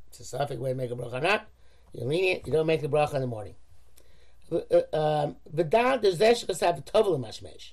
It's 0.09 0.33
a 0.33 0.37
Savik 0.37 0.59
way 0.59 0.71
to 0.71 0.77
make 0.77 0.91
a 0.91 0.95
bracha 0.95 1.23
not. 1.23 1.49
You're 1.93 2.07
lenient, 2.07 2.47
you 2.47 2.53
don't 2.53 2.67
make 2.67 2.83
the 2.83 2.89
bracha 2.89 3.15
in 3.15 3.21
the 3.23 3.27
morning. 3.27 3.55
V'dan, 4.51 6.03
there's 6.03 6.19
there 6.19 6.35
shekas 6.35 6.61
have 6.61 6.79
a 6.79 6.83
tovel 6.83 7.19
mashmesh. 7.19 7.73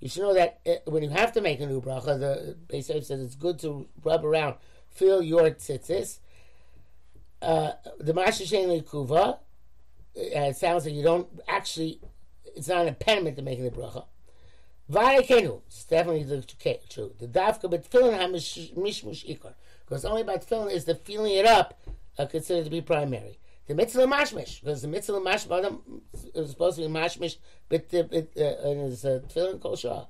You 0.00 0.08
should 0.08 0.22
know 0.22 0.34
that 0.34 0.60
uh, 0.66 0.90
when 0.90 1.02
you 1.02 1.08
have 1.10 1.32
to 1.32 1.40
make 1.40 1.60
a 1.60 1.66
new 1.66 1.80
bracha, 1.80 2.18
the 2.18 2.56
Beis 2.68 2.84
says 2.84 3.10
it's 3.10 3.34
good 3.34 3.58
to 3.60 3.88
rub 4.04 4.24
around, 4.24 4.56
feel 4.90 5.22
your 5.22 5.50
tzitzis. 5.50 6.18
Uh, 7.40 7.72
the 7.98 8.14
Masha 8.14 8.44
Kuva, 8.44 9.28
uh, 9.28 9.38
it 10.14 10.56
sounds 10.56 10.84
like 10.84 10.94
you 10.94 11.02
don't 11.02 11.28
actually, 11.48 12.00
it's 12.54 12.68
not 12.68 12.82
an 12.82 12.88
impediment 12.88 13.36
to 13.36 13.42
making 13.42 13.64
the 13.64 13.70
bracha. 13.70 14.04
Varekenu, 14.90 15.62
it's 15.66 15.84
definitely 15.84 16.22
the 16.22 16.42
true. 16.88 17.12
The 17.18 17.26
dafka 17.26 17.70
but 17.70 17.90
tefillin 17.90 18.18
mishmush 18.76 19.26
ikar, 19.26 19.54
because 19.84 20.04
only 20.04 20.22
by 20.22 20.36
tefillin 20.36 20.70
is 20.70 20.84
the 20.84 20.94
feeling 20.94 21.34
it 21.34 21.46
up 21.46 21.80
uh, 22.18 22.26
considered 22.26 22.64
to 22.64 22.70
be 22.70 22.80
primary. 22.80 23.38
The 23.66 23.74
mitzvah 23.74 24.06
mashmish, 24.06 24.60
because 24.60 24.82
the 24.82 24.88
mitzvah 24.88 25.14
of 25.14 25.24
mashmish 25.24 26.00
is 26.34 26.50
supposed 26.50 26.76
to 26.76 26.86
be 26.86 26.92
mashmish, 26.92 27.36
but 27.68 27.88
the 27.88 28.08
it's 28.12 29.04
a 29.04 29.20
tefillin 29.20 29.60
kol 29.60 29.74
shah, 29.74 30.06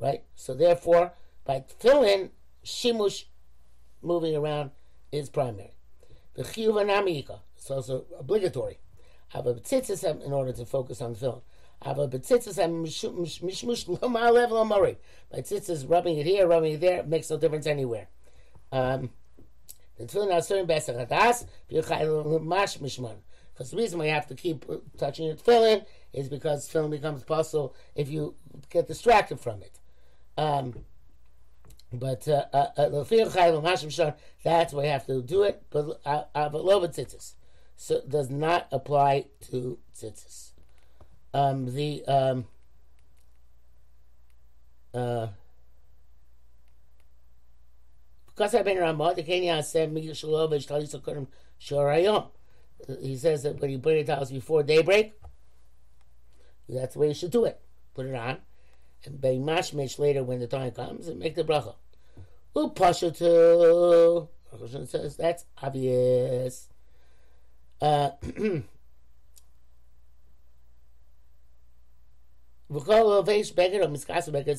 right? 0.00 0.24
So 0.34 0.54
therefore, 0.54 1.12
by 1.44 1.64
tefillin, 1.80 2.30
shimush 2.64 3.24
moving 4.02 4.34
around 4.34 4.72
is 5.12 5.28
primary. 5.28 5.74
The 6.34 6.42
chiyuv 6.42 6.74
anamiyika, 6.84 7.38
it's 7.56 7.70
also 7.70 8.04
obligatory. 8.18 8.78
Have 9.28 9.46
a 9.46 9.54
tzitzis 9.54 10.02
in 10.24 10.32
order 10.32 10.52
to 10.52 10.66
focus 10.66 11.00
on 11.00 11.14
tefillin. 11.14 11.42
Have 11.82 12.00
a 12.00 12.08
tzitzis 12.08 12.58
mishmush 12.58 13.98
lomar 14.00 14.32
level 14.32 14.58
amori. 14.60 14.98
By 15.30 15.38
tzitzis 15.38 15.88
rubbing 15.88 16.18
it 16.18 16.26
here, 16.26 16.48
rubbing 16.48 16.72
it 16.72 16.80
there, 16.80 17.04
makes 17.04 17.30
no 17.30 17.36
difference 17.36 17.68
anywhere. 17.68 18.08
Um, 18.72 19.10
the 19.98 20.04
tefillin 20.04 20.32
are 20.32 20.42
certain 20.42 20.66
besach 20.66 21.08
hadas, 21.08 21.46
mash 22.44 22.78
mishman. 22.78 23.16
Because 23.52 23.70
the 23.70 23.76
reason 23.76 23.98
why 23.98 24.06
you 24.06 24.12
have 24.12 24.26
to 24.28 24.34
keep 24.34 24.64
touching 24.98 25.26
your 25.26 25.36
tefillin 25.36 25.84
is 26.12 26.28
because 26.28 26.68
tefillin 26.68 26.90
becomes 26.90 27.22
possible 27.22 27.74
if 27.94 28.08
you 28.08 28.34
get 28.70 28.88
distracted 28.88 29.40
from 29.40 29.62
it. 29.62 29.78
Um, 30.36 30.84
but 31.92 32.26
uh, 32.26 32.46
uh, 32.52 32.68
uh, 32.76 33.04
that's 34.44 34.72
why 34.72 34.84
you 34.84 34.90
have 34.90 35.06
to 35.06 35.22
do 35.22 35.42
it. 35.42 35.62
But 35.70 36.00
uh, 36.06 36.24
tzitzis, 36.34 37.34
so 37.76 37.96
it 37.96 38.08
does 38.08 38.30
not 38.30 38.66
apply 38.72 39.26
to 39.50 39.78
tzitzis. 39.94 40.52
Um, 41.34 41.74
the 41.74 42.04
um, 42.06 42.46
uh, 44.94 45.28
because 48.34 48.52
been 48.64 48.78
around 48.78 48.98
the 49.16 49.22
Kenya 49.22 49.62
said 49.62 49.92
He 53.00 53.16
says 53.16 53.42
that 53.42 53.60
when 53.60 53.70
you 53.70 53.78
burn 53.78 53.96
your 53.96 54.04
towels 54.04 54.30
before 54.30 54.62
daybreak, 54.62 55.14
that's 56.68 56.94
the 56.94 57.00
way 57.00 57.08
you 57.08 57.14
should 57.14 57.30
do 57.30 57.44
it. 57.44 57.60
Put 57.94 58.06
it 58.06 58.14
on, 58.14 58.38
and 59.04 59.20
by 59.20 59.34
mashmesh 59.34 59.98
later 59.98 60.24
when 60.24 60.40
the 60.40 60.46
time 60.46 60.70
comes, 60.72 61.08
and 61.08 61.18
make 61.18 61.34
the 61.34 61.44
bracha. 61.44 61.74
Upasha 62.56 63.16
to 63.18 64.28
says 64.86 65.16
that's 65.16 65.44
obvious. 65.62 66.68
Uh, 67.80 68.10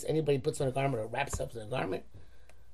Anybody 0.07 0.37
puts 0.37 0.61
on 0.61 0.67
a 0.67 0.71
garment 0.71 1.03
or 1.03 1.07
wraps 1.07 1.39
up 1.39 1.55
in 1.55 1.61
a 1.61 1.65
garment 1.65 2.03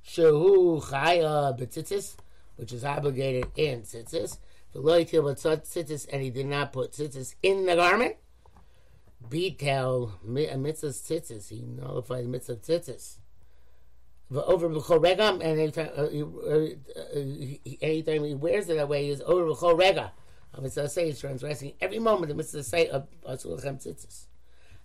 shehu 0.09 0.81
chaya 0.83 1.57
betzitzis, 1.57 2.15
which 2.55 2.73
is 2.73 2.83
obligated 2.83 3.47
in 3.55 3.81
tzitzis. 3.81 4.37
V'lo 4.73 5.03
yitil 5.03 5.35
tzitzis, 5.35 6.07
and 6.11 6.21
he 6.21 6.29
did 6.29 6.45
not 6.45 6.73
put 6.73 6.91
tzitzis 6.91 7.35
in 7.43 7.65
the 7.65 7.75
garment. 7.75 8.15
Betel 9.27 10.13
mitzvah 10.23 10.87
tzitzis, 10.87 11.49
he 11.49 11.61
nullified 11.61 12.25
the 12.25 12.29
mitzvah 12.29 12.55
tzitzis. 12.55 13.17
Over 14.31 14.69
b'chol 14.69 14.99
regam, 15.03 15.41
and 15.41 15.59
anytime, 15.59 15.89
uh, 15.97 16.03
uh, 16.03 17.77
anytime 17.81 18.23
he 18.23 18.35
wears 18.35 18.69
it 18.69 18.75
that 18.75 18.87
way, 18.87 19.07
he's 19.07 19.21
over 19.21 19.45
b'chol 19.45 19.77
rega. 19.77 20.11
Mitzvah 20.59 20.89
say 20.89 21.05
he's 21.05 21.19
transgressing 21.19 21.73
every 21.79 21.99
moment 21.99 22.29
the 22.29 22.35
mitzvah 22.35 22.63
say 22.63 22.87
of 22.87 23.07
asulachem 23.27 23.83
tzitzis. 23.83 24.25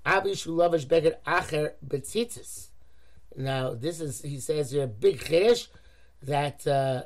Abi 0.04 0.32
shulavish 0.32 0.86
beged 0.86 1.16
acher 1.26 1.72
betzitzis. 1.86 2.68
Now, 3.36 3.74
this 3.74 4.00
is, 4.00 4.22
he 4.22 4.38
says 4.38 4.70
here, 4.70 4.86
big 4.86 5.18
chiddush 5.18 5.68
that, 6.22 6.66
uh, 6.66 7.04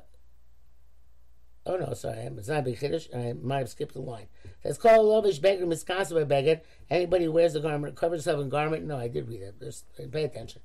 oh 1.66 1.76
no, 1.76 1.94
sorry, 1.94 2.18
it's 2.18 2.48
not 2.48 2.60
a 2.60 2.62
big 2.62 2.78
chiddush, 2.78 3.14
I 3.14 3.32
might 3.32 3.58
have 3.58 3.68
skipped 3.70 3.94
the 3.94 4.00
line. 4.00 4.26
It's 4.62 4.78
called 4.78 5.06
Lovish 5.06 5.40
Beggar, 5.40 5.66
Miskansa 5.66 6.14
by 6.14 6.24
Beggar. 6.24 6.60
Anybody 6.90 7.24
who 7.24 7.32
wears 7.32 7.54
a 7.54 7.60
garment, 7.60 7.96
covers 7.96 8.24
himself 8.24 8.42
in 8.42 8.48
garment, 8.48 8.84
no, 8.84 8.98
I 8.98 9.08
did 9.08 9.28
read 9.28 9.42
it, 9.42 9.60
Just 9.60 9.84
pay 10.12 10.24
attention. 10.24 10.60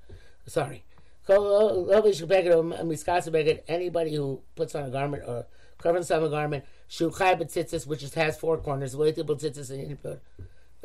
Sorry. 0.47 0.83
Lovish 1.27 2.27
Beggar, 2.27 2.55
Miskansa 2.55 3.31
Beggar, 3.31 3.61
anybody 3.67 4.15
who 4.15 4.41
puts 4.55 4.75
on 4.75 4.83
a 4.83 4.89
garment 4.89 5.23
or 5.25 5.45
covers 5.77 5.99
himself 5.99 6.21
in 6.21 6.27
a 6.27 6.31
garment, 6.31 6.65
Shuchai 6.89 7.39
Betzitzis, 7.39 7.87
which 7.87 8.01
has 8.13 8.37
four 8.37 8.57
corners, 8.57 8.95
Loitable 8.95 9.39
Tzitzis 9.39 9.69
and 9.69 9.81
input 9.81 10.21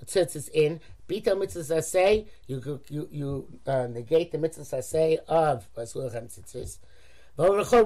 tzitzis 0.05 0.49
in. 0.50 0.81
Bita 1.09 1.38
mitzvah 1.38 1.83
say 1.83 2.26
you 2.47 2.81
you 2.88 3.09
you 3.11 3.49
uh, 3.67 3.87
negate 3.87 4.33
the 4.33 4.38
mitzvah 4.38 4.83
say 4.83 5.19
of 5.28 5.69
vasulachem 5.76 6.28
tzitzis. 6.28 6.78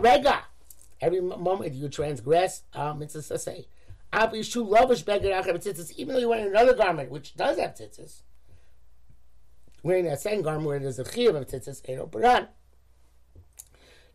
rega. 0.03 0.45
Every 1.01 1.21
moment 1.21 1.73
you 1.75 1.89
transgress 1.89 2.63
uh, 2.75 2.95
mitzvah 2.95 3.39
say. 3.39 3.67
Even 4.15 4.43
though 4.43 6.19
you're 6.19 6.29
wearing 6.29 6.47
another 6.47 6.75
garment 6.75 7.11
which 7.11 7.35
does 7.35 7.59
have 7.59 7.75
tzitzis, 7.75 8.21
wearing 9.83 10.05
that 10.05 10.21
same 10.21 10.43
garment 10.43 10.67
where 10.67 10.79
there's 10.79 10.99
a 10.99 11.05
chiyuv 11.05 11.35
of 11.35 11.47
tzitzis, 11.47 11.81
eno 11.89 12.07
paran. 12.07 12.49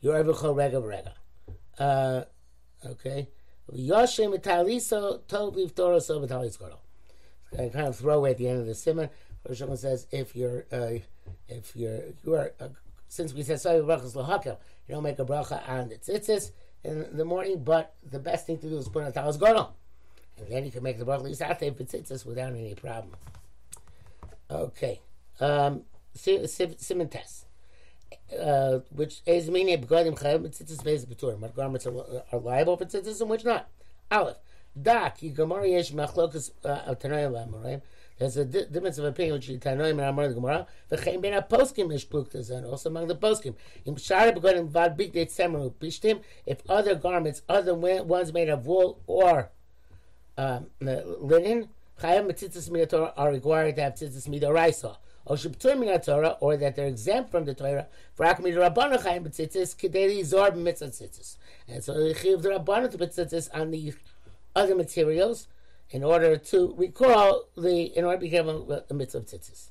You're 0.01 0.17
every 0.17 0.33
rega 0.53 0.79
rega. 0.79 1.13
Uh, 1.79 2.23
okay. 2.85 3.29
Yoshem 3.73 4.37
etaliso 4.37 5.21
tov 5.23 5.55
v'talis 5.55 6.59
gadol 6.59 6.73
uh, 6.73 6.86
kind 7.55 7.87
of 7.87 7.95
throwaway 7.95 8.31
at 8.31 8.37
the 8.37 8.47
end 8.47 8.59
of 8.59 8.65
the 8.65 8.75
simon. 8.75 9.09
Rosh 9.47 9.61
says 9.79 10.07
if 10.11 10.35
you're 10.35 10.65
uh, 10.71 10.99
if 11.47 11.75
you're 11.75 12.01
you 12.23 12.35
are 12.35 12.53
uh, 12.59 12.69
since 13.07 13.33
we 13.33 13.43
said 13.43 13.59
sorry 13.59 13.79
brachas 13.79 14.13
lahakel, 14.13 14.57
you 14.87 14.95
don't 14.95 15.03
make 15.03 15.19
a 15.19 15.25
bracha 15.25 15.67
on 15.69 15.89
the 15.89 15.95
tzitzis 15.95 16.51
in 16.83 17.15
the 17.15 17.25
morning, 17.25 17.63
but 17.63 17.95
the 18.09 18.19
best 18.19 18.45
thing 18.45 18.57
to 18.57 18.69
do 18.69 18.77
is 18.77 18.89
put 18.89 19.03
on 19.03 19.11
talis 19.11 19.37
godel, 19.37 19.71
and 20.37 20.47
then 20.49 20.65
you 20.65 20.71
can 20.71 20.83
make 20.83 20.99
the 20.99 21.05
bracha 21.05 21.23
lisate 21.23 21.75
for 21.77 21.83
tzitzis 21.83 22.25
without 22.25 22.53
any 22.53 22.75
problem. 22.75 23.15
Okay, 24.49 25.01
um, 25.39 25.83
simon 26.15 27.09
test. 27.09 27.45
Uh, 28.41 28.79
which 28.91 29.21
is 29.25 29.49
meaning 29.49 29.81
begodim 29.81 30.17
chayim 30.17 30.47
tzitzis 30.47 30.83
vez 30.83 31.05
b'turim. 31.05 31.39
What 31.39 31.55
garments 31.55 31.85
are, 31.85 32.23
are 32.31 32.39
liable 32.39 32.77
for 32.77 32.85
tzitzis 32.85 33.21
and 33.21 33.29
which 33.29 33.45
not? 33.45 33.69
Aleph. 34.11 34.37
Dak, 34.81 35.19
Gemara 35.33 35.67
yesh 35.67 35.91
machlokas 35.91 36.51
uh, 36.63 36.93
Tanayim 36.95 37.31
l'Amoraim. 37.31 37.81
There's 38.17 38.37
a 38.37 38.45
di- 38.45 38.65
difference 38.65 38.97
of 38.97 39.05
opinion 39.05 39.39
between 39.39 39.59
Tanoim 39.59 40.01
and 40.01 40.17
the 40.17 40.33
Gemara. 40.33 40.67
V'chein 40.91 41.21
ben 41.21 41.39
poskim 41.43 41.87
mishpluktas 41.87 42.49
and 42.49 42.65
also 42.65 42.89
among 42.89 43.07
the 43.07 43.15
poskim. 43.15 43.55
Im 43.85 43.95
shara 43.95 44.35
begonim 44.35 44.69
vad 44.69 44.97
big 44.97 45.13
date 45.13 45.29
semeru 45.29 45.71
pishtim. 45.73 46.21
If 46.45 46.59
other 46.67 46.95
garments, 46.95 47.43
other 47.47 47.75
ones 47.75 48.33
made 48.33 48.49
of 48.49 48.65
wool 48.65 48.99
or 49.05 49.51
um, 50.37 50.67
linen, 50.79 51.69
chayim 52.01 52.27
mitzitzis 52.27 52.69
minatorah 52.69 53.13
are 53.15 53.31
required 53.31 53.75
to 53.75 53.83
have 53.83 53.93
tzitzis 53.93 54.27
midoraisa. 54.27 54.97
Or 55.25 55.35
shibtur 55.35 55.75
minatorah, 55.75 56.37
or 56.39 56.57
that 56.57 56.75
they're 56.75 56.87
exempt 56.87 57.29
from 57.29 57.45
the 57.45 57.53
Torah. 57.53 57.85
V'rak 58.17 58.39
midorabbana 58.39 58.97
chayim 58.99 59.27
mitzitzis 59.27 59.75
kidei 59.75 60.21
zorb 60.21 60.55
mitzvah 60.55 60.87
tzitzis. 60.87 61.37
And 61.67 61.83
so 61.83 61.93
they 61.93 62.15
chiv 62.15 62.41
the 62.41 62.49
rabbana 62.49 62.89
to 62.89 62.97
put 62.97 63.11
tzitzis 63.11 63.49
on 63.53 63.69
the 63.69 63.93
other 64.57 64.75
materials 64.75 65.47
in 65.89 66.03
order 66.03 66.37
to 66.37 66.73
recall 66.77 67.47
the 67.55 67.83
in 67.97 68.03
order 68.03 68.17
to 68.17 68.29
become 68.29 68.49
a, 68.49 68.83
a 68.89 68.93
mitzvah 68.93 69.21
tzitzis. 69.21 69.69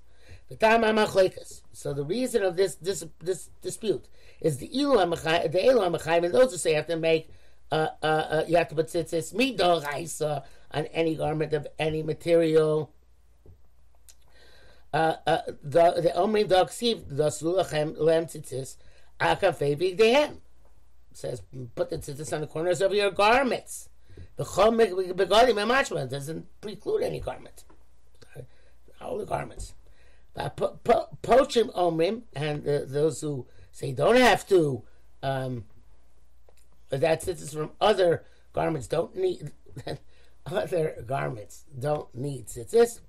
So 1.73 1.93
the 1.93 2.05
reason 2.05 2.43
of 2.43 2.57
this 2.57 2.77
this, 2.77 3.05
this 3.21 3.51
dispute 3.63 4.07
is 4.41 4.59
the 4.59 4.69
ilu 4.69 4.97
the 4.97 5.59
elu 5.59 6.25
and 6.25 6.35
those 6.35 6.53
who 6.53 6.59
say 6.59 6.71
you 6.71 6.77
have 6.77 6.87
to 6.87 6.97
make 6.97 7.29
uh, 7.73 7.89
uh, 8.03 8.07
uh, 8.07 8.45
you 8.47 8.57
have 8.57 8.69
to 8.69 8.77
put 8.77 8.87
tzitzis 8.87 9.35
midoraisa 9.35 10.45
on 10.71 10.87
any 10.87 11.17
garment 11.17 11.53
of 11.53 11.67
any 11.79 12.03
material. 12.03 12.93
Uh, 14.95 15.17
uh, 15.27 15.39
the 15.63 16.01
the 16.01 16.13
omrim 16.17 16.49
daksiv 16.49 17.05
the 17.09 17.27
sulachem 17.27 17.99
lem 17.99 18.27
tzitzis 18.27 18.77
akafei 19.21 19.77
vigdehem 19.77 20.37
says 21.13 21.43
put 21.75 21.91
the 21.91 21.99
tzitzis 21.99 22.33
on 22.33 22.41
the 22.41 22.47
corners 22.47 22.81
of 22.81 22.95
your 22.95 23.11
garments. 23.11 23.89
The 24.37 24.45
chom 24.45 24.79
begadim 25.15 26.01
and 26.01 26.11
doesn't 26.11 26.61
preclude 26.61 27.03
any 27.03 27.21
garment. 27.21 27.65
All 29.01 29.19
the 29.19 29.25
garments. 29.25 29.75
Pochim 30.37 31.73
omrim, 31.75 32.23
and 32.35 32.69
uh, 32.69 32.81
those 32.85 33.23
who 33.23 33.47
say 33.73 33.93
don't 33.93 34.17
have 34.17 34.47
to, 34.49 34.83
um, 35.23 35.65
that 36.91 37.23
tzitzis 37.23 37.55
from 37.55 37.71
other 37.81 38.25
garments 38.53 38.87
don't 38.87 39.17
need, 39.17 39.53
other 40.47 41.03
garments 41.07 41.65
don't 41.79 42.15
need 42.15 42.47
tzitzis. 42.47 43.01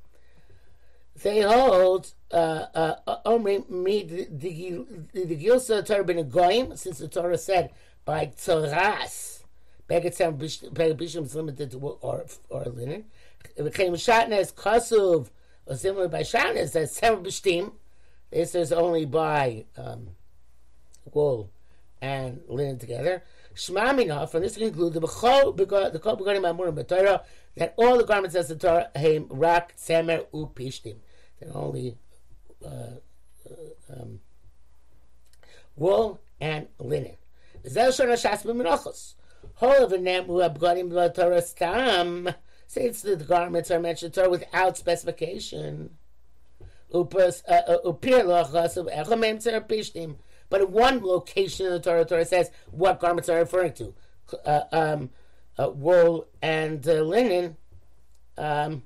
They 1.22 1.42
hold 1.42 2.14
uh, 2.32 2.66
uh, 2.74 3.18
omrim 3.26 3.70
me 3.70 4.04
the 4.04 5.36
gilsa 5.36 5.84
Torah 5.84 6.06
ben 6.06 6.30
goyim, 6.30 6.78
since 6.78 7.00
the 7.00 7.10
Torah 7.10 7.38
said 7.38 7.72
by 8.06 8.28
tzoras 8.28 9.38
Beged 9.90 10.14
Sam 10.14 10.36
Bisham 10.36 11.24
is 11.24 11.36
limited 11.36 11.72
to 11.72 11.78
or 11.78 12.26
or 12.50 12.64
linen. 12.66 13.06
It 13.56 13.64
became 13.64 13.94
Shatnez 13.94 14.54
Kasuv, 14.54 15.30
or 15.66 15.76
similar 15.76 16.08
by 16.08 16.22
Shatnez, 16.22 16.74
that's 16.74 16.98
Sam 16.98 17.24
Bishtim. 17.24 17.72
This 18.32 18.56
is 18.56 18.74
only 18.74 19.06
by 19.06 19.66
um, 19.78 20.10
wool 21.14 21.52
and 22.02 22.42
linen 22.48 22.78
together. 22.78 23.24
Shmamina, 23.56 24.30
from 24.30 24.42
this 24.42 24.58
we 24.58 24.66
conclude 24.66 24.94
the 24.94 25.02
Bechol, 25.02 25.56
the 25.56 26.00
Kol 26.00 26.18
Begadim 26.18 26.44
Amurim 26.44 26.76
B'Torah, 26.78 27.24
that 27.56 27.74
all 27.78 27.98
the 27.98 28.04
garments 28.04 28.36
as 28.36 28.50
the 28.50 28.56
Torah, 28.56 28.92
Heim, 28.96 29.28
Rak, 29.30 29.76
Tzemer, 29.78 30.26
U, 30.34 30.52
Pishtim. 30.54 30.98
They're 31.40 31.56
only 31.56 31.98
uh, 32.64 32.70
uh, 32.70 33.94
um, 33.94 34.20
wool 35.76 36.20
and 36.40 36.68
linen. 36.78 37.18
Zel 37.68 37.92
Shana 37.92 38.14
Shas 38.14 38.44
B'Menachos. 38.44 39.14
Since 42.68 43.02
the 43.02 43.16
garments 43.16 43.72
are 43.72 43.80
mentioned 43.80 44.14
Torah 44.14 44.30
without 44.30 44.78
specification. 44.78 45.92
Uh, 46.94 47.00
uh, 47.50 47.92
but 50.50 50.62
in 50.62 50.72
one 50.72 51.04
location 51.04 51.66
in 51.66 51.72
the 51.74 51.80
Torah, 51.80 52.06
Torah 52.06 52.26
says 52.26 52.52
what 52.72 53.00
garments 53.00 53.30
are 53.30 53.40
referring 53.40 53.74
to. 53.74 53.94
Uh, 54.46 54.62
um, 54.72 55.10
uh, 55.58 55.70
wool 55.70 56.28
and 56.42 56.88
uh, 56.88 57.02
linen. 57.02 57.58
Um, 58.38 58.84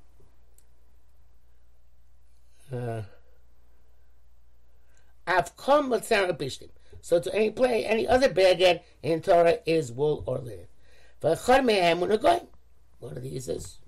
uh, 2.71 3.01
so 7.01 7.19
to 7.19 7.33
any 7.35 7.49
play, 7.51 7.85
any 7.85 8.07
other 8.07 8.29
beged 8.29 8.81
in 9.03 9.21
Torah 9.21 9.57
is 9.65 9.91
wool 9.91 10.23
or 10.25 10.37
linen. 10.37 10.67
One 11.21 13.17
of 13.17 13.21
these 13.23 13.47
is 13.49 13.79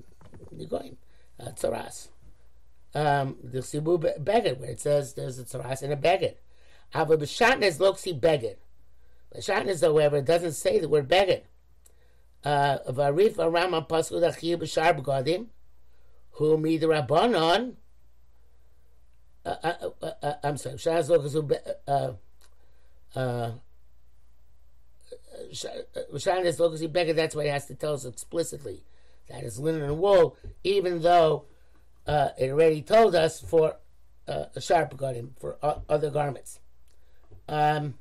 Negoim, 0.55 0.97
uh, 1.39 1.51
Tzaras. 1.51 2.09
Um, 2.95 3.37
the 3.43 3.59
Sibu 3.59 3.99
beged, 3.99 4.59
where 4.59 4.69
it 4.69 4.79
says 4.79 5.13
there's 5.13 5.39
a 5.39 5.43
Tzaras 5.43 5.81
and 5.81 5.93
a 5.93 5.95
beged. 5.95 6.35
Ava 6.95 7.17
b'shatnez 7.17 7.79
loksi 7.79 8.19
beged. 8.19 8.57
B'shatnez, 9.35 9.81
however, 9.81 10.21
doesn't 10.21 10.53
say 10.53 10.79
the 10.79 10.89
word 10.89 11.07
beged. 11.07 11.41
Uh, 12.43 12.79
Varif 12.89 13.35
Arama 13.35 13.87
Pasul 13.87 14.21
Achir 14.21 14.57
B'shar 14.57 14.99
B'gadim, 14.99 15.47
who 16.31 16.57
me 16.57 16.77
the 16.77 16.87
Rabbanon, 16.87 17.73
uh, 19.45 19.89
uh, 20.01 20.33
I'm 20.43 20.57
sorry, 20.57 20.75
Shaz 20.75 21.09
Lokasu, 21.09 21.59
uh, 21.87 22.13
Shana 25.53 26.45
is 26.45 26.57
Beggar, 26.87 27.13
that's 27.13 27.35
why 27.35 27.43
he 27.43 27.49
has 27.49 27.65
to 27.67 27.75
tell 27.75 27.93
us 27.93 28.05
explicitly 28.05 28.83
that 29.29 29.43
it's 29.43 29.57
linen 29.57 29.83
and 29.83 29.99
wool, 29.99 30.37
even 30.63 31.01
though 31.01 31.45
uh, 32.07 32.29
it 32.37 32.49
already 32.49 32.81
told 32.81 33.15
us 33.15 33.39
for 33.39 33.77
uh, 34.27 34.45
a 34.55 34.61
sharp 34.61 34.95
garment, 34.97 35.33
for 35.39 35.57
uh, 35.61 35.79
other 35.89 36.09
garments. 36.09 36.59
Um, 37.47 37.95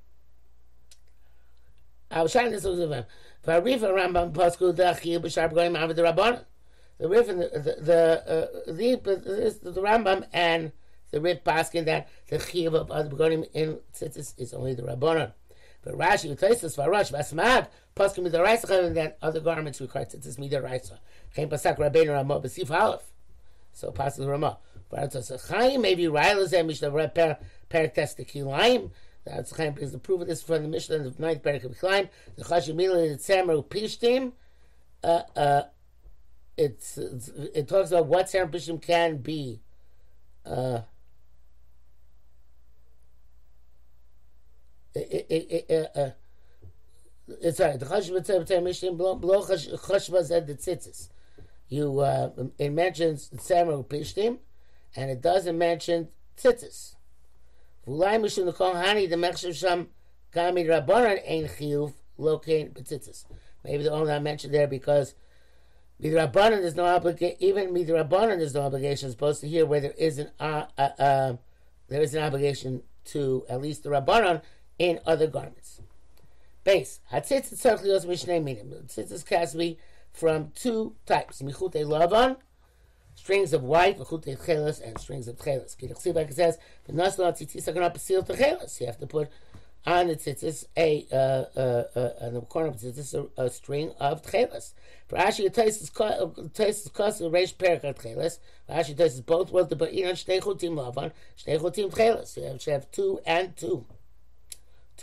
the 5.94 6.07
the 6.98 7.09
Rif 7.09 7.29
and 7.29 7.40
the 7.40 7.48
the 7.48 7.77
the, 7.81 8.22
uh, 8.29 8.72
the, 8.72 8.94
the, 9.62 9.70
the 9.70 9.81
Rambam 9.81 10.27
and 10.33 10.72
the 11.12 11.20
Rif 11.20 11.44
Paskin 11.44 11.85
that 11.85 12.09
the 12.29 12.40
Chiv 12.40 12.75
of 12.75 12.90
other 12.90 13.09
Begonim 13.09 13.46
in 13.53 13.79
Tzitzis 13.94 14.35
is 14.38 14.53
only 14.53 14.75
the 14.75 14.83
Rabbanon. 14.83 15.33
But 15.83 15.94
Rashi, 15.94 16.35
Utaisis, 16.35 16.77
Varash, 16.77 17.12
Vasmag, 17.12 17.68
Paskin 17.94 18.31
the 18.31 18.42
Raisa, 18.42 18.87
and 18.87 18.96
then 18.96 19.12
other 19.20 19.40
garments 19.40 19.81
require 19.81 20.07
Tzitzis 20.07 20.38
Mida 20.38 20.61
Raisa. 20.61 20.98
Chaim 21.37 21.48
Pasak 21.48 21.79
Rabbeinu 21.79 22.11
Ramah, 22.11 22.40
Besif 22.40 22.70
Aleph. 22.70 23.03
So 23.72 23.92
Pasak 23.92 24.27
Ramah. 24.27 24.59
Varatos 24.92 25.48
Chaim, 25.48 25.81
maybe 25.81 26.05
Railazem, 26.05 26.66
Mishnah 26.66 26.90
Per 26.90 27.37
Per 27.68 27.88
Testikilaim. 27.88 28.90
That's 29.25 29.57
Chaim 29.57 29.72
because 29.72 29.92
the 29.92 29.98
proof 29.98 30.22
of 30.22 30.27
this 30.27 30.42
from 30.42 30.62
the 30.62 30.68
Mishnah 30.68 30.96
of 30.96 31.16
the 31.16 31.22
ninth 31.22 31.42
Perik 31.42 31.64
of 31.64 31.79
Chaim. 31.79 32.09
The 32.37 32.44
Chashim 32.44 32.75
Mila, 32.75 33.09
the 33.09 33.16
Tzemer, 33.16 33.64
Pishtim. 33.64 34.33
Uh, 35.05 35.22
uh, 35.37 35.62
it's, 36.57 36.96
it's, 36.96 37.29
it 37.29 37.68
talks 37.68 37.90
about 37.90 38.07
what 38.07 38.27
Tzemer 38.27 38.51
Pishtim 38.51 38.81
can 38.81 39.18
be. 39.18 39.61
Uh, 40.44 40.81
it's 44.94 45.50
right. 47.61 47.78
The 47.78 47.87
chashva 47.87 48.62
mishnah 48.62 48.92
below 48.92 49.42
chashva 49.42 50.24
said 50.24 50.46
the 50.46 50.55
tzitzis. 50.55 51.09
You 51.68 52.00
uh, 52.00 52.31
it 52.59 52.70
mentions 52.70 53.31
samuel 53.38 53.85
pishtim, 53.85 54.38
and 54.94 55.11
it 55.11 55.20
doesn't 55.20 55.57
mention 55.57 56.09
tzitzis. 56.37 56.94
V'ulai 57.87 58.20
mishum 58.20 58.52
nekol 58.52 58.74
hani 58.74 59.09
the 59.09 59.16
mechshav 59.16 59.55
sham 59.55 59.88
gami 60.35 60.66
rabbanan 60.66 61.20
ein 61.26 61.44
chiyuv 61.44 61.92
located 62.18 62.74
b'tzitzis. 62.74 63.24
Maybe 63.64 63.85
the 63.85 63.92
only 63.92 64.12
I 64.12 64.18
mentioned 64.18 64.52
there 64.52 64.66
because 64.66 65.14
midrabanan 66.02 66.61
there's 66.61 66.74
no 66.74 66.85
obligation. 66.85 67.37
Even 67.40 67.72
midrabanan 67.72 68.38
there's 68.38 68.55
no 68.55 68.62
obligation. 68.62 69.11
Supposed 69.11 69.40
to 69.40 69.48
hear 69.48 69.64
where 69.64 69.81
there 69.81 69.94
is 69.96 70.18
an 70.18 70.31
uh, 70.38 70.66
uh, 70.76 70.88
uh, 70.98 71.37
there 71.88 72.02
is 72.02 72.14
an 72.14 72.22
obligation 72.22 72.83
to 73.05 73.44
at 73.48 73.61
least 73.61 73.85
the 73.85 73.90
rabbanan 73.90 74.42
in 74.83 74.99
other 75.07 75.29
garments. 75.29 75.81
Base. 76.64 76.99
Hatzitzit 77.12 77.55
tzarch 77.55 77.85
lios 77.85 78.05
mishnei 78.05 78.42
minim. 78.42 78.71
Hatzitzit 78.71 79.29
has 79.29 79.53
to 79.53 79.59
be 79.59 79.79
from 80.12 80.51
two 80.57 80.97
types. 81.07 81.40
Michute 81.40 81.85
lavan, 81.85 82.37
strings 83.14 83.53
of 83.53 83.62
white, 83.62 83.97
michute 83.97 84.37
chelas, 84.45 84.85
and 84.85 84.99
strings 84.99 85.29
of 85.29 85.37
chelas. 85.37 85.77
Like 86.14 86.31
it 86.31 86.35
says, 86.35 86.59
v'nas 86.88 87.16
lo 87.16 87.31
hatzitzis 87.31 87.73
aganah 87.73 87.95
pasil 87.95 88.27
techelas. 88.27 88.81
You 88.81 88.87
have 88.87 88.99
to 88.99 89.07
put 89.07 89.31
on 89.87 90.09
the 90.09 90.16
tzitzis 90.16 90.64
a 90.77 91.07
uh, 91.12 91.16
uh, 91.57 91.85
uh, 91.95 92.27
on 92.27 92.35
the 92.35 92.40
corner 92.40 92.68
of 92.68 92.81
the 92.81 92.88
tzitzis 92.88 93.31
a, 93.38 93.42
a 93.45 93.51
string 93.51 93.92
of 94.01 94.23
tchelas. 94.23 94.73
For 95.07 95.16
Ashi 95.16 95.49
Taisis 95.49 95.92
Kos 95.92 97.21
Reish 97.21 97.55
Perik 97.55 97.83
Tchelas. 97.83 98.38
For 98.66 98.73
Ashi 98.73 98.97
Taisis 98.97 99.25
both 99.25 99.53
words 99.53 99.68
the 99.68 99.77
Ba'iran 99.77 100.14
Shtei 100.14 100.40
Chutim 100.40 100.75
Lavan 100.75 101.12
Shtei 101.38 101.61
Chutim 101.61 101.92
Tchelas. 101.92 102.37
You 102.37 102.42
have, 102.45 102.66
you 102.66 102.73
have 102.73 102.90
two 102.90 103.21
and 103.25 103.57
two 103.57 103.87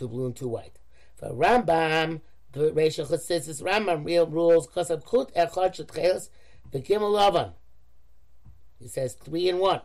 two 0.00 0.08
blue 0.08 0.26
and 0.26 0.34
two 0.34 0.48
white. 0.48 0.78
For 1.14 1.28
Rambam, 1.28 2.22
the 2.52 2.72
Rachel 2.72 3.06
Chassidus 3.06 3.62
Rambam 3.62 4.04
real 4.04 4.26
rules 4.26 4.66
because 4.66 4.90
of 4.90 5.04
Kut 5.04 5.32
Echad 5.34 5.76
Shetcheles 5.76 6.30
Begimel 6.72 7.12
Lavan. 7.12 7.52
he 8.78 8.88
says 8.88 9.12
three 9.12 9.48
and 9.50 9.58
one. 9.58 9.82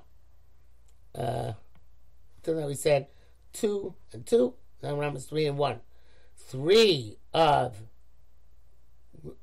Uh, 1.13 1.53
until 2.37 2.61
now, 2.61 2.67
he 2.69 2.75
said 2.75 3.07
two 3.51 3.93
and 4.13 4.25
two. 4.25 4.53
Now 4.81 4.95
Rambam 4.95 5.17
is 5.17 5.25
three 5.25 5.45
and 5.45 5.57
one. 5.57 5.81
Three 6.37 7.17
of 7.33 7.75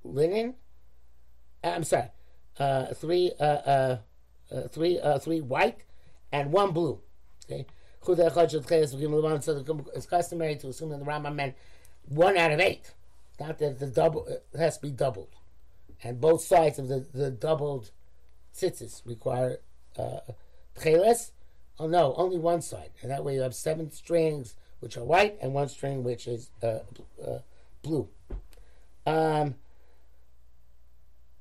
linen. 0.02 0.54
Uh, 1.62 1.68
I'm 1.68 1.84
sorry. 1.84 2.08
Uh, 2.58 2.86
three, 2.94 3.32
uh, 3.38 3.44
uh, 3.44 3.98
uh, 4.50 4.68
three, 4.68 4.98
uh, 4.98 5.18
three 5.18 5.40
white, 5.40 5.84
and 6.30 6.50
one 6.50 6.72
blue. 6.72 7.00
Okay. 7.44 7.66
It's 8.06 10.06
customary 10.06 10.56
to 10.56 10.68
assume 10.68 10.90
that 10.90 10.98
the 10.98 11.04
Rambam 11.04 11.34
meant 11.34 11.54
one 12.08 12.36
out 12.36 12.52
of 12.52 12.60
eight, 12.60 12.92
not 13.38 13.58
that 13.58 13.78
the 13.78 13.86
double 13.86 14.26
has 14.58 14.76
to 14.76 14.82
be 14.82 14.90
doubled, 14.90 15.28
and 16.02 16.20
both 16.20 16.42
sides 16.42 16.78
of 16.78 16.88
the, 16.88 17.06
the 17.12 17.30
doubled 17.30 17.90
tzitzis 18.56 19.06
require 19.06 19.58
uh, 19.96 20.20
treles. 20.78 21.32
Oh 21.78 21.86
no, 21.86 22.14
only 22.16 22.38
one 22.38 22.60
side, 22.60 22.90
and 23.02 23.10
that 23.10 23.24
way 23.24 23.34
you 23.34 23.42
have 23.42 23.54
seven 23.54 23.90
strings 23.90 24.54
which 24.80 24.96
are 24.96 25.04
white 25.04 25.38
and 25.40 25.54
one 25.54 25.68
string 25.68 26.02
which 26.02 26.26
is 26.26 26.50
uh, 26.62 26.80
uh, 27.24 27.38
blue. 27.82 28.08
Um, 29.06 29.54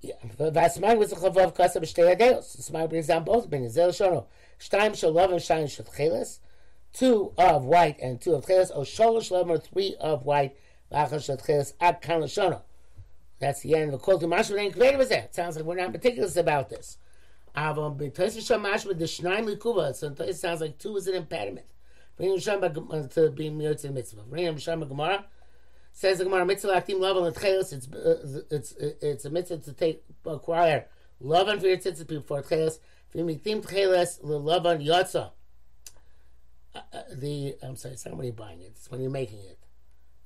yeah, 0.02 0.14
Vasman 0.38 0.98
was 0.98 1.12
a 1.12 1.16
chavav 1.16 1.56
kasa 1.56 1.80
b'shtei 1.80 2.16
adeos. 2.16 2.58
Vasman 2.58 2.90
brings 2.90 3.08
down 3.08 3.24
both 3.24 3.46
opinions. 3.46 3.76
Zeh 3.76 3.90
shono, 3.90 4.26
shtayim 4.60 4.96
shel 4.96 5.12
love 5.12 5.32
and 5.32 5.40
shtayim 5.40 5.70
shel 5.70 5.86
chelas. 5.86 6.40
Two 6.94 7.34
of 7.38 7.66
white 7.66 8.00
and 8.00 8.20
two 8.20 8.34
of 8.34 8.46
tcheles. 8.46 8.72
O 8.74 8.82
sholosh 8.82 9.32
love 9.32 9.50
or 9.50 9.58
three 9.58 9.96
of 10.00 10.26
white. 10.26 10.56
V'achal 10.92 11.24
shel 11.24 11.38
tcheles 11.38 11.74
ad 11.80 12.02
kan. 12.02 12.28
That's 13.40 13.62
the 13.62 13.76
end 13.76 13.94
of 13.94 14.02
the 14.02 14.18
to 14.20 14.28
mashma. 14.28 14.56
Then 14.56 14.72
creative 14.72 15.10
that. 15.10 15.34
Sounds 15.34 15.56
like 15.56 15.66
we're 15.66 15.76
not 15.76 15.92
meticulous 15.92 16.36
about 16.36 16.70
this. 16.70 16.98
Avon 17.56 17.98
b'tosis 17.98 18.46
shel 18.46 18.60
mashma 18.60 18.98
the 18.98 19.06
shnayim 19.06 19.56
likuva. 19.56 19.96
So 19.96 20.14
it 20.24 20.36
sounds 20.36 20.62
like 20.62 20.78
two 20.78 20.96
is 20.98 21.08
an 21.08 21.16
impediment. 21.16 21.66
Bring 22.18 22.34
him 22.34 22.40
to 22.40 23.32
be 23.36 23.50
mitzvah 23.50 23.92
mitzvah. 23.92 24.24
Bring 24.24 24.44
him 24.46 24.58
Gemara. 24.58 25.26
Says 25.94 26.20
the 26.20 26.26
Gemara, 26.26 26.46
mitzvah 26.46 26.74
aktim 26.74 27.00
love 27.00 27.18
on 27.18 27.32
tchelos. 27.34 27.74
It's 27.74 27.88
uh, 27.92 28.42
it's 28.52 28.74
it's 28.74 29.26
a 29.26 29.30
mitzvah 29.30 29.58
to 29.58 29.74
take 29.74 30.04
acquire 30.26 30.86
love 31.20 31.48
on 31.48 31.60
for 31.60 31.68
your 31.68 31.78
tzitzit 31.78 32.08
before 32.08 32.42
tchelos 32.44 34.20
love 34.22 34.66
on 34.66 34.80
yotza 34.80 35.32
the 37.14 37.56
I'm 37.62 37.76
sorry, 37.76 37.94
it's 37.94 38.06
not 38.06 38.16
when 38.16 38.26
you're 38.26 38.34
buying 38.34 38.62
it; 38.62 38.74
it's 38.76 38.90
when 38.90 39.02
you're 39.02 39.12
making 39.12 39.40
it. 39.40 39.60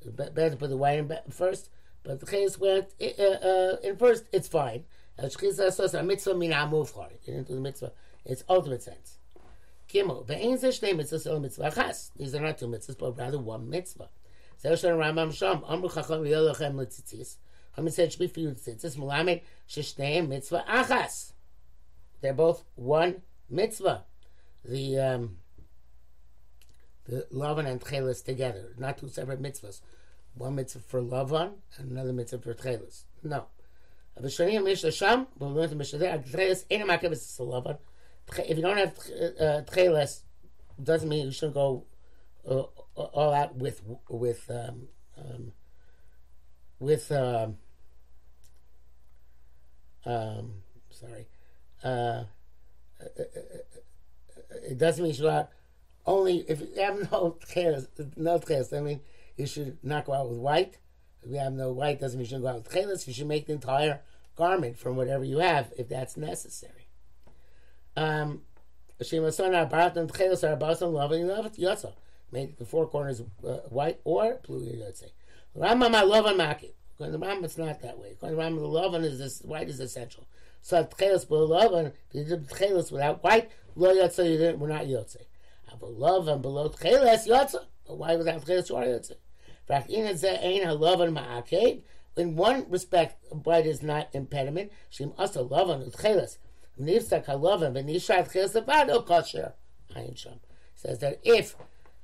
It's 0.01 0.12
better 0.12 0.51
to 0.51 0.58
put 0.58 0.69
the 0.69 0.77
wine 0.77 1.12
first, 1.29 1.69
but 2.03 2.19
the 2.19 2.25
case 2.25 2.60
went 2.60 2.93
uh, 3.01 3.23
uh, 3.23 3.77
in 3.84 3.97
first. 3.97 4.25
It's 4.31 4.47
fine. 4.47 4.84
Its 5.17 5.38
ultimate 8.49 8.84
sense. 8.84 9.17
Gimel 9.89 10.25
ve'ein 10.25 11.41
mitzvah 11.41 11.71
chas. 11.71 12.12
These 12.17 12.36
are 12.36 12.41
not 12.41 12.58
two 12.58 12.67
mitzvahs, 12.67 12.97
but 12.97 13.17
rather 13.17 13.39
one 13.39 13.69
mitzvah. 13.69 14.10
Zerushan 14.63 14.97
Rambam 14.97 15.34
Sham 15.34 15.63
Amru 15.67 15.89
Chacham 15.89 16.23
Yolochem 16.23 16.75
Letzitzis. 16.75 17.38
Haman 17.75 17.91
said 17.91 18.12
should 18.12 18.19
be 18.19 18.27
for 18.27 18.39
you 18.39 18.49
Letzitzis. 18.49 18.97
Mitzvah 20.27 20.65
achas. 20.67 21.34
They're 22.21 22.34
both 22.34 22.63
one 22.75 23.21
mitzvah. 23.49 24.03
The 24.63 24.99
um, 24.99 25.38
the 27.07 27.27
Lavan 27.33 27.66
and 27.66 27.81
Tchelis 27.81 28.25
together, 28.25 28.73
not 28.79 28.99
two 28.99 29.09
separate 29.09 29.42
mitzvahs. 29.42 29.81
One 30.35 30.55
mitzvah 30.55 30.81
for 30.81 31.03
Lavan 31.03 31.55
and 31.77 31.90
another 31.90 32.12
mitzvah 32.12 32.38
for 32.38 32.55
Tchelis. 32.55 33.05
No. 33.23 33.46
ושנים 34.23 34.66
יש 34.66 34.85
לשם, 34.85 35.23
ובאמת 35.40 35.73
משדר, 35.73 36.16
תכלס 36.16 36.64
אין 36.70 36.83
המעכב 36.83 37.12
את 37.12 37.18
Lavan. 37.40 37.77
If 38.33 38.57
you 38.57 38.62
don't 38.62 38.77
have 38.77 38.96
uh, 39.40 39.62
Tchelis, 39.70 40.23
doesn't 40.83 41.09
mean 41.09 41.27
you 41.27 41.33
shouldn't 41.33 41.55
go 41.55 41.85
uh, 42.49 42.62
all 42.94 43.33
out 43.33 43.57
with 43.57 43.83
with 44.09 44.51
um, 44.51 44.88
um, 45.18 45.53
with 46.79 47.11
um, 47.12 47.59
um, 50.05 50.62
sorry. 50.90 51.27
Uh, 51.83 52.25
it 54.68 54.79
doesn't 54.79 55.03
mean 55.03 55.11
you 55.11 55.16
should 55.16 55.27
out 55.27 55.51
only 56.06 56.46
if 56.48 56.62
you 56.62 56.70
have 56.78 57.12
no 57.12 57.38
chaos, 57.48 57.88
no 58.15 58.39
chaos. 58.39 58.72
I 58.74 58.82
mean, 58.82 59.02
you 59.38 59.48
should 59.48 59.78
not 59.84 60.06
go 60.06 60.13
out 60.13 60.30
with 60.30 60.39
white. 60.39 60.78
If 61.24 61.32
you 61.32 61.38
have 61.38 61.54
no 61.54 61.72
white, 61.72 62.00
doesn't 62.00 62.18
mean 62.18 62.26
you 62.26 62.30
should 62.30 62.41
go 62.41 62.50
out 62.50 62.56
with 62.56 62.72
chaos. 62.72 63.08
You 63.08 63.13
should 63.13 63.28
make 63.28 63.48
the 63.48 63.54
entire 63.54 64.02
garment 64.36 64.78
from 64.78 64.96
whatever 64.96 65.24
you 65.24 65.39
have, 65.39 65.74
if 65.78 65.89
that's 65.89 66.18
necessary. 66.18 66.89
Um, 67.98 68.41
make 72.32 72.58
the 72.58 72.65
four 72.65 72.88
corners 72.88 73.22
uh, 73.48 73.54
white 73.70 74.00
or 74.04 74.39
blue, 74.46 74.84
say. 74.94 75.13
Rambam, 75.58 75.96
I 75.96 76.04
love 76.04 76.26
on 76.26 76.38
Maki. 76.38 76.72
According 76.94 77.20
to 77.20 77.26
Rambam, 77.26 77.44
it's 77.44 77.58
not 77.58 77.82
that 77.82 77.98
way. 77.98 78.12
According 78.12 78.38
to 78.38 78.44
Rambam, 78.44 78.60
the 78.60 78.68
love 78.68 78.96
is 78.96 79.20
this, 79.20 79.41
white 79.41 79.70
is 79.70 79.80
essential. 79.80 80.28
So 80.62 80.84
tchelis 80.84 81.28
below 81.28 81.46
love, 81.46 81.94
if 82.13 82.30
you 82.30 82.38
without 82.91 83.24
white, 83.24 83.52
lo 83.76 83.94
yotze, 83.94 84.30
you 84.30 84.38
didn't, 84.38 84.60
we're 84.60 84.68
not 84.68 84.86
yotze. 84.86 85.18
Love 85.82 86.28
and 86.28 86.42
below 86.42 86.70
tchelis, 86.70 87.28
yotze. 87.28 87.56
But 87.88 87.98
why 87.98 88.16
without 88.16 88.44
tchelis, 88.46 88.70
you 88.70 88.76
are 88.76 88.86
yotze? 88.86 89.16
In 92.18 92.36
one 92.36 92.66
respect, 92.70 93.34
white 93.44 93.66
is 93.66 93.84
not 93.84 94.10
impediment. 94.14 94.72
Shim 94.92 95.14
also 95.18 95.44
love 95.44 95.70
on 95.70 95.82
tchelis. 95.84 96.38
Nifsak 96.80 97.26
halavan, 97.26 97.74
but 97.74 97.86
nishat 97.86 98.32
tchelis 98.32 98.54
levado 98.54 99.06
kosher. 99.06 99.54
Ayin 99.96 100.18
sham. 100.18 100.40
Says 100.76 101.00
that 101.00 101.20
if 101.24 101.56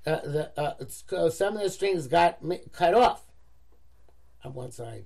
uh, 0.06 0.20
the, 0.22 0.52
uh, 0.58 1.30
some 1.30 1.58
of 1.58 1.64
the 1.64 1.70
strings 1.70 2.08
got 2.08 2.40
cut 2.72 2.94
off 2.94 3.24
on 4.44 4.54
one 4.54 4.72
side, 4.72 5.06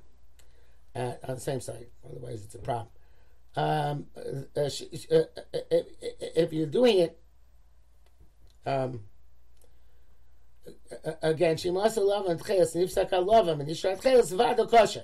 uh, 0.96 1.14
on 1.28 1.36
the 1.36 1.42
same 1.42 1.60
side. 1.60 1.88
Otherwise, 2.10 2.44
it's 2.46 2.56
a 2.56 2.60
problem. 2.60 2.88
Um, 3.58 4.08
uh, 4.18 4.60
uh, 4.60 4.70
if, 6.36 6.54
you're 6.54 6.68
doing 6.68 7.00
it, 7.00 7.20
um, 8.66 9.02
again, 11.22 11.58
she 11.58 11.72
must 11.72 11.98
loved 11.98 12.30
and 12.30 12.40
ifsaka 12.40 13.26
love 13.26 13.48
him, 13.48 13.60
and 13.62 13.70
yishrat 13.70 14.02
tcheles 14.02 14.36
vado 14.36 14.66
kosher. 14.66 15.04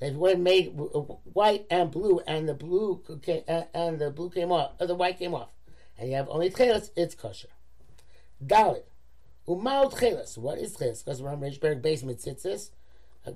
They've 0.00 0.16
went 0.16 0.40
made 0.40 0.68
white 0.68 1.66
and 1.70 1.90
blue, 1.90 2.20
and 2.26 2.48
the 2.48 2.54
blue 2.54 3.02
came, 3.22 3.42
and 3.46 3.98
the 3.98 4.10
blue 4.10 4.30
came 4.30 4.50
off, 4.50 4.72
or 4.80 4.86
the 4.86 4.94
white 4.94 5.18
came 5.18 5.34
off, 5.34 5.50
and 5.98 6.10
you 6.10 6.16
have 6.16 6.28
only 6.28 6.50
tcheles. 6.50 6.90
It's 6.96 7.14
kosher. 7.14 7.48
Dalit. 8.44 8.84
Umal 9.46 9.92
tchelas. 9.92 10.38
What 10.38 10.58
is 10.58 10.76
tchelas? 10.76 11.04
Because 11.04 11.22
we're 11.22 11.30
on 11.30 11.40
Rishberg 11.40 11.82
basement 11.82 12.18
tzitzis. 12.18 12.70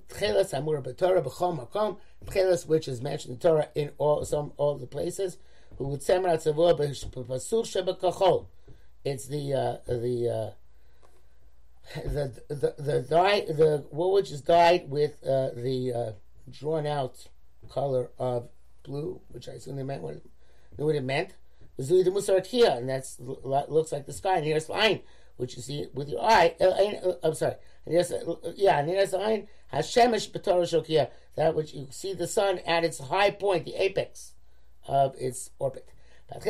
Tchelas 0.08 0.56
amur 0.56 0.80
b'torah 0.80 1.22
b'chol 1.22 1.58
makom. 1.58 1.98
Tchelas, 2.26 2.66
which 2.66 2.88
is 2.88 3.02
mentioned 3.02 3.34
in 3.34 3.40
Torah 3.40 3.68
in 3.74 3.92
all 3.98 4.24
some 4.24 4.52
all 4.56 4.76
the 4.76 4.86
places. 4.86 5.38
Who 5.76 5.88
would 5.88 6.00
semra 6.00 6.36
tzavua 6.36 6.78
b'pasuch 6.78 8.00
shebekachol. 8.00 8.46
It's 9.08 9.26
the 9.26 9.54
uh, 9.54 9.76
the. 9.86 10.28
Uh, 10.28 10.50
the 11.94 12.42
the 12.48 12.74
the 12.78 13.00
dye 13.00 13.40
the 13.40 13.82
wool 13.90 14.12
which 14.12 14.30
is 14.30 14.42
dyed 14.42 14.90
with 14.90 15.24
uh, 15.24 15.48
the 15.54 15.92
uh, 15.94 16.12
drawn 16.50 16.86
out 16.86 17.26
color 17.70 18.10
of 18.18 18.50
blue, 18.82 19.22
which 19.28 19.48
I 19.48 19.52
assume 19.52 19.76
they 19.76 19.82
meant 19.82 20.02
what 20.02 20.16
knew 20.76 20.84
what 20.86 20.94
it 20.94 21.02
meant. 21.04 21.34
Zui 21.80 22.04
the 22.04 22.76
and 22.76 22.88
that's 22.88 23.16
looks 23.20 23.92
like 23.92 24.06
the 24.06 24.12
sky. 24.12 24.36
And 24.36 24.44
here's 24.44 24.68
line 24.68 25.00
which 25.36 25.56
you 25.56 25.62
see 25.62 25.86
with 25.94 26.08
your 26.08 26.22
eye. 26.22 26.54
Uh, 26.60 26.64
uh, 26.64 27.12
I'm 27.22 27.34
sorry. 27.34 27.54
Uh, 27.86 28.02
yeah, 28.56 28.82
Hashemesh 29.72 30.32
Shokia, 30.32 31.10
that 31.36 31.54
which 31.54 31.72
you 31.72 31.86
see 31.90 32.12
the 32.12 32.26
sun 32.26 32.58
at 32.66 32.84
its 32.84 32.98
high 32.98 33.30
point, 33.30 33.64
the 33.64 33.76
apex 33.76 34.32
of 34.86 35.14
its 35.18 35.50
orbit. 35.58 35.88
To 36.30 36.40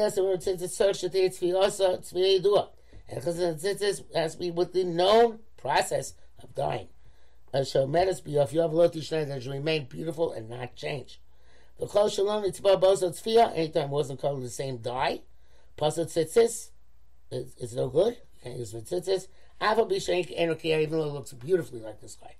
be 4.38 4.50
with 4.50 4.72
the 4.72 4.84
known 4.84 5.38
process 5.56 6.14
of 6.42 6.54
dying. 6.54 6.88
You 7.54 7.64
that 7.64 9.40
should 9.42 9.52
remain 9.52 9.84
beautiful 9.86 10.32
and 10.32 10.48
not 10.48 10.76
change. 10.76 11.20
The 11.78 11.86
kol 11.86 12.08
shalom 12.08 12.44
itzba 12.44 12.80
bozo 12.80 13.10
tzfia. 13.10 13.56
Anytime 13.56 13.90
wasn't 13.90 14.20
called 14.20 14.42
the 14.42 14.50
same 14.50 14.78
dye. 14.78 15.22
Pasot 15.78 16.06
tzitzis. 16.06 16.70
It's 17.30 17.74
no 17.74 17.88
good 17.88 18.18
can't 18.42 18.58
use 18.58 18.72
mitzitzis. 18.72 19.28
Ava 19.60 19.84
b'shenk 19.84 20.36
enokia, 20.38 20.82
even 20.82 20.98
though 20.98 21.06
it 21.06 21.12
looks 21.12 21.32
beautifully 21.32 21.80
like 21.80 22.00
this 22.00 22.16
guy. 22.16 22.34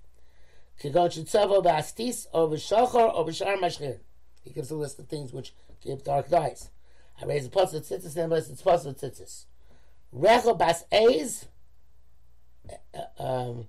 Kigon 0.81 1.09
shitzavo 1.09 1.63
or 2.33 2.43
or 2.43 3.25
mashchir. 3.57 3.99
He 4.43 4.51
gives 4.51 4.71
a 4.71 4.75
list 4.75 4.99
of 4.99 5.07
things 5.07 5.33
which 5.33 5.53
give 5.83 6.03
dark 6.03 6.29
dyes. 6.29 6.69
I 7.21 7.25
raise 7.25 7.45
a 7.45 7.49
plus 7.49 7.73
tzitzis, 7.73 8.15
and 8.17 8.33
it's 8.33 8.61
plus 8.61 8.85
tzitzis. 8.85 9.45
Recho 10.15 10.57
bas 10.57 10.85
eiz, 10.91 11.45
uh, 12.69 13.23
um, 13.23 13.67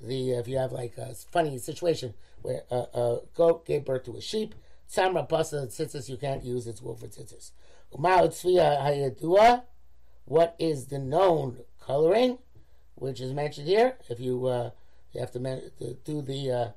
the 0.00 0.32
if 0.32 0.48
you 0.48 0.58
have 0.58 0.72
like 0.72 0.96
a 0.96 1.14
funny 1.14 1.58
situation 1.58 2.14
where 2.42 2.62
a, 2.70 2.76
a 2.76 3.20
goat 3.34 3.66
gave 3.66 3.84
birth 3.84 4.04
to 4.04 4.16
a 4.16 4.20
sheep, 4.20 4.54
samra 4.90 5.28
pasa 5.28 5.66
tzitzis 5.66 6.08
you 6.08 6.16
can't 6.16 6.44
use 6.44 6.66
its 6.66 6.80
wool 6.80 6.96
for 6.96 7.06
tzitzis. 7.06 7.52
Umao 7.92 8.28
tzvia 8.28 8.80
hayadua. 8.80 9.62
What 10.24 10.56
is 10.58 10.88
the 10.88 10.98
known 10.98 11.60
coloring, 11.80 12.36
which 12.96 13.18
is 13.18 13.32
mentioned 13.32 13.66
here? 13.66 13.96
If 14.10 14.20
you 14.20 14.46
uh, 14.46 14.70
you 15.12 15.20
have 15.20 15.30
to, 15.32 15.40
men- 15.40 15.70
to 15.78 15.94
do 16.04 16.20
the 16.20 16.50
uh, 16.50 16.68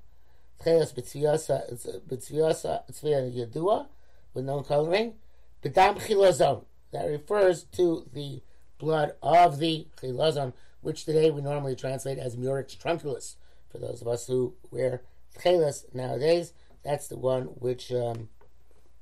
tchelas 0.64 0.94
b'tzviyasa 0.94 2.84
tzvia 2.92 3.30
yadua 3.36 3.88
with 4.34 4.46
known 4.46 4.64
coloring. 4.64 5.16
B'dam 5.64 6.00
chilazon. 6.00 6.66
That 6.92 7.06
refers 7.06 7.64
to 7.76 8.08
the 8.12 8.42
blood 8.78 9.14
of 9.22 9.60
the 9.60 9.88
chilazon, 10.02 10.54
which 10.82 11.06
today 11.06 11.32
we 11.32 11.42
normally 11.42 11.76
translate 11.76 12.18
as 12.18 12.36
murex 12.36 12.76
trunculus. 12.76 13.36
For 13.70 13.78
those 13.78 14.02
of 14.02 14.08
us 14.08 14.28
who 14.28 14.56
wear 14.72 15.02
tchelas 15.38 15.86
nowadays, 15.94 16.54
that's 16.84 17.08
the 17.08 17.18
one 17.18 17.44
which 17.44 17.92
um, 17.92 18.30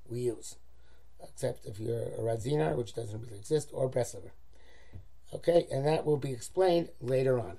we 0.07 0.19
use. 0.19 0.57
Except 1.23 1.65
if 1.65 1.79
you're 1.79 2.03
a 2.03 2.19
Radziner, 2.19 2.75
which 2.75 2.93
doesn't 2.93 3.21
really 3.21 3.37
exist, 3.37 3.69
or 3.73 3.89
Breslover. 3.89 4.31
Okay, 5.33 5.65
and 5.71 5.85
that 5.85 6.05
will 6.05 6.17
be 6.17 6.31
explained 6.31 6.89
later 7.01 7.39
on. 7.39 7.57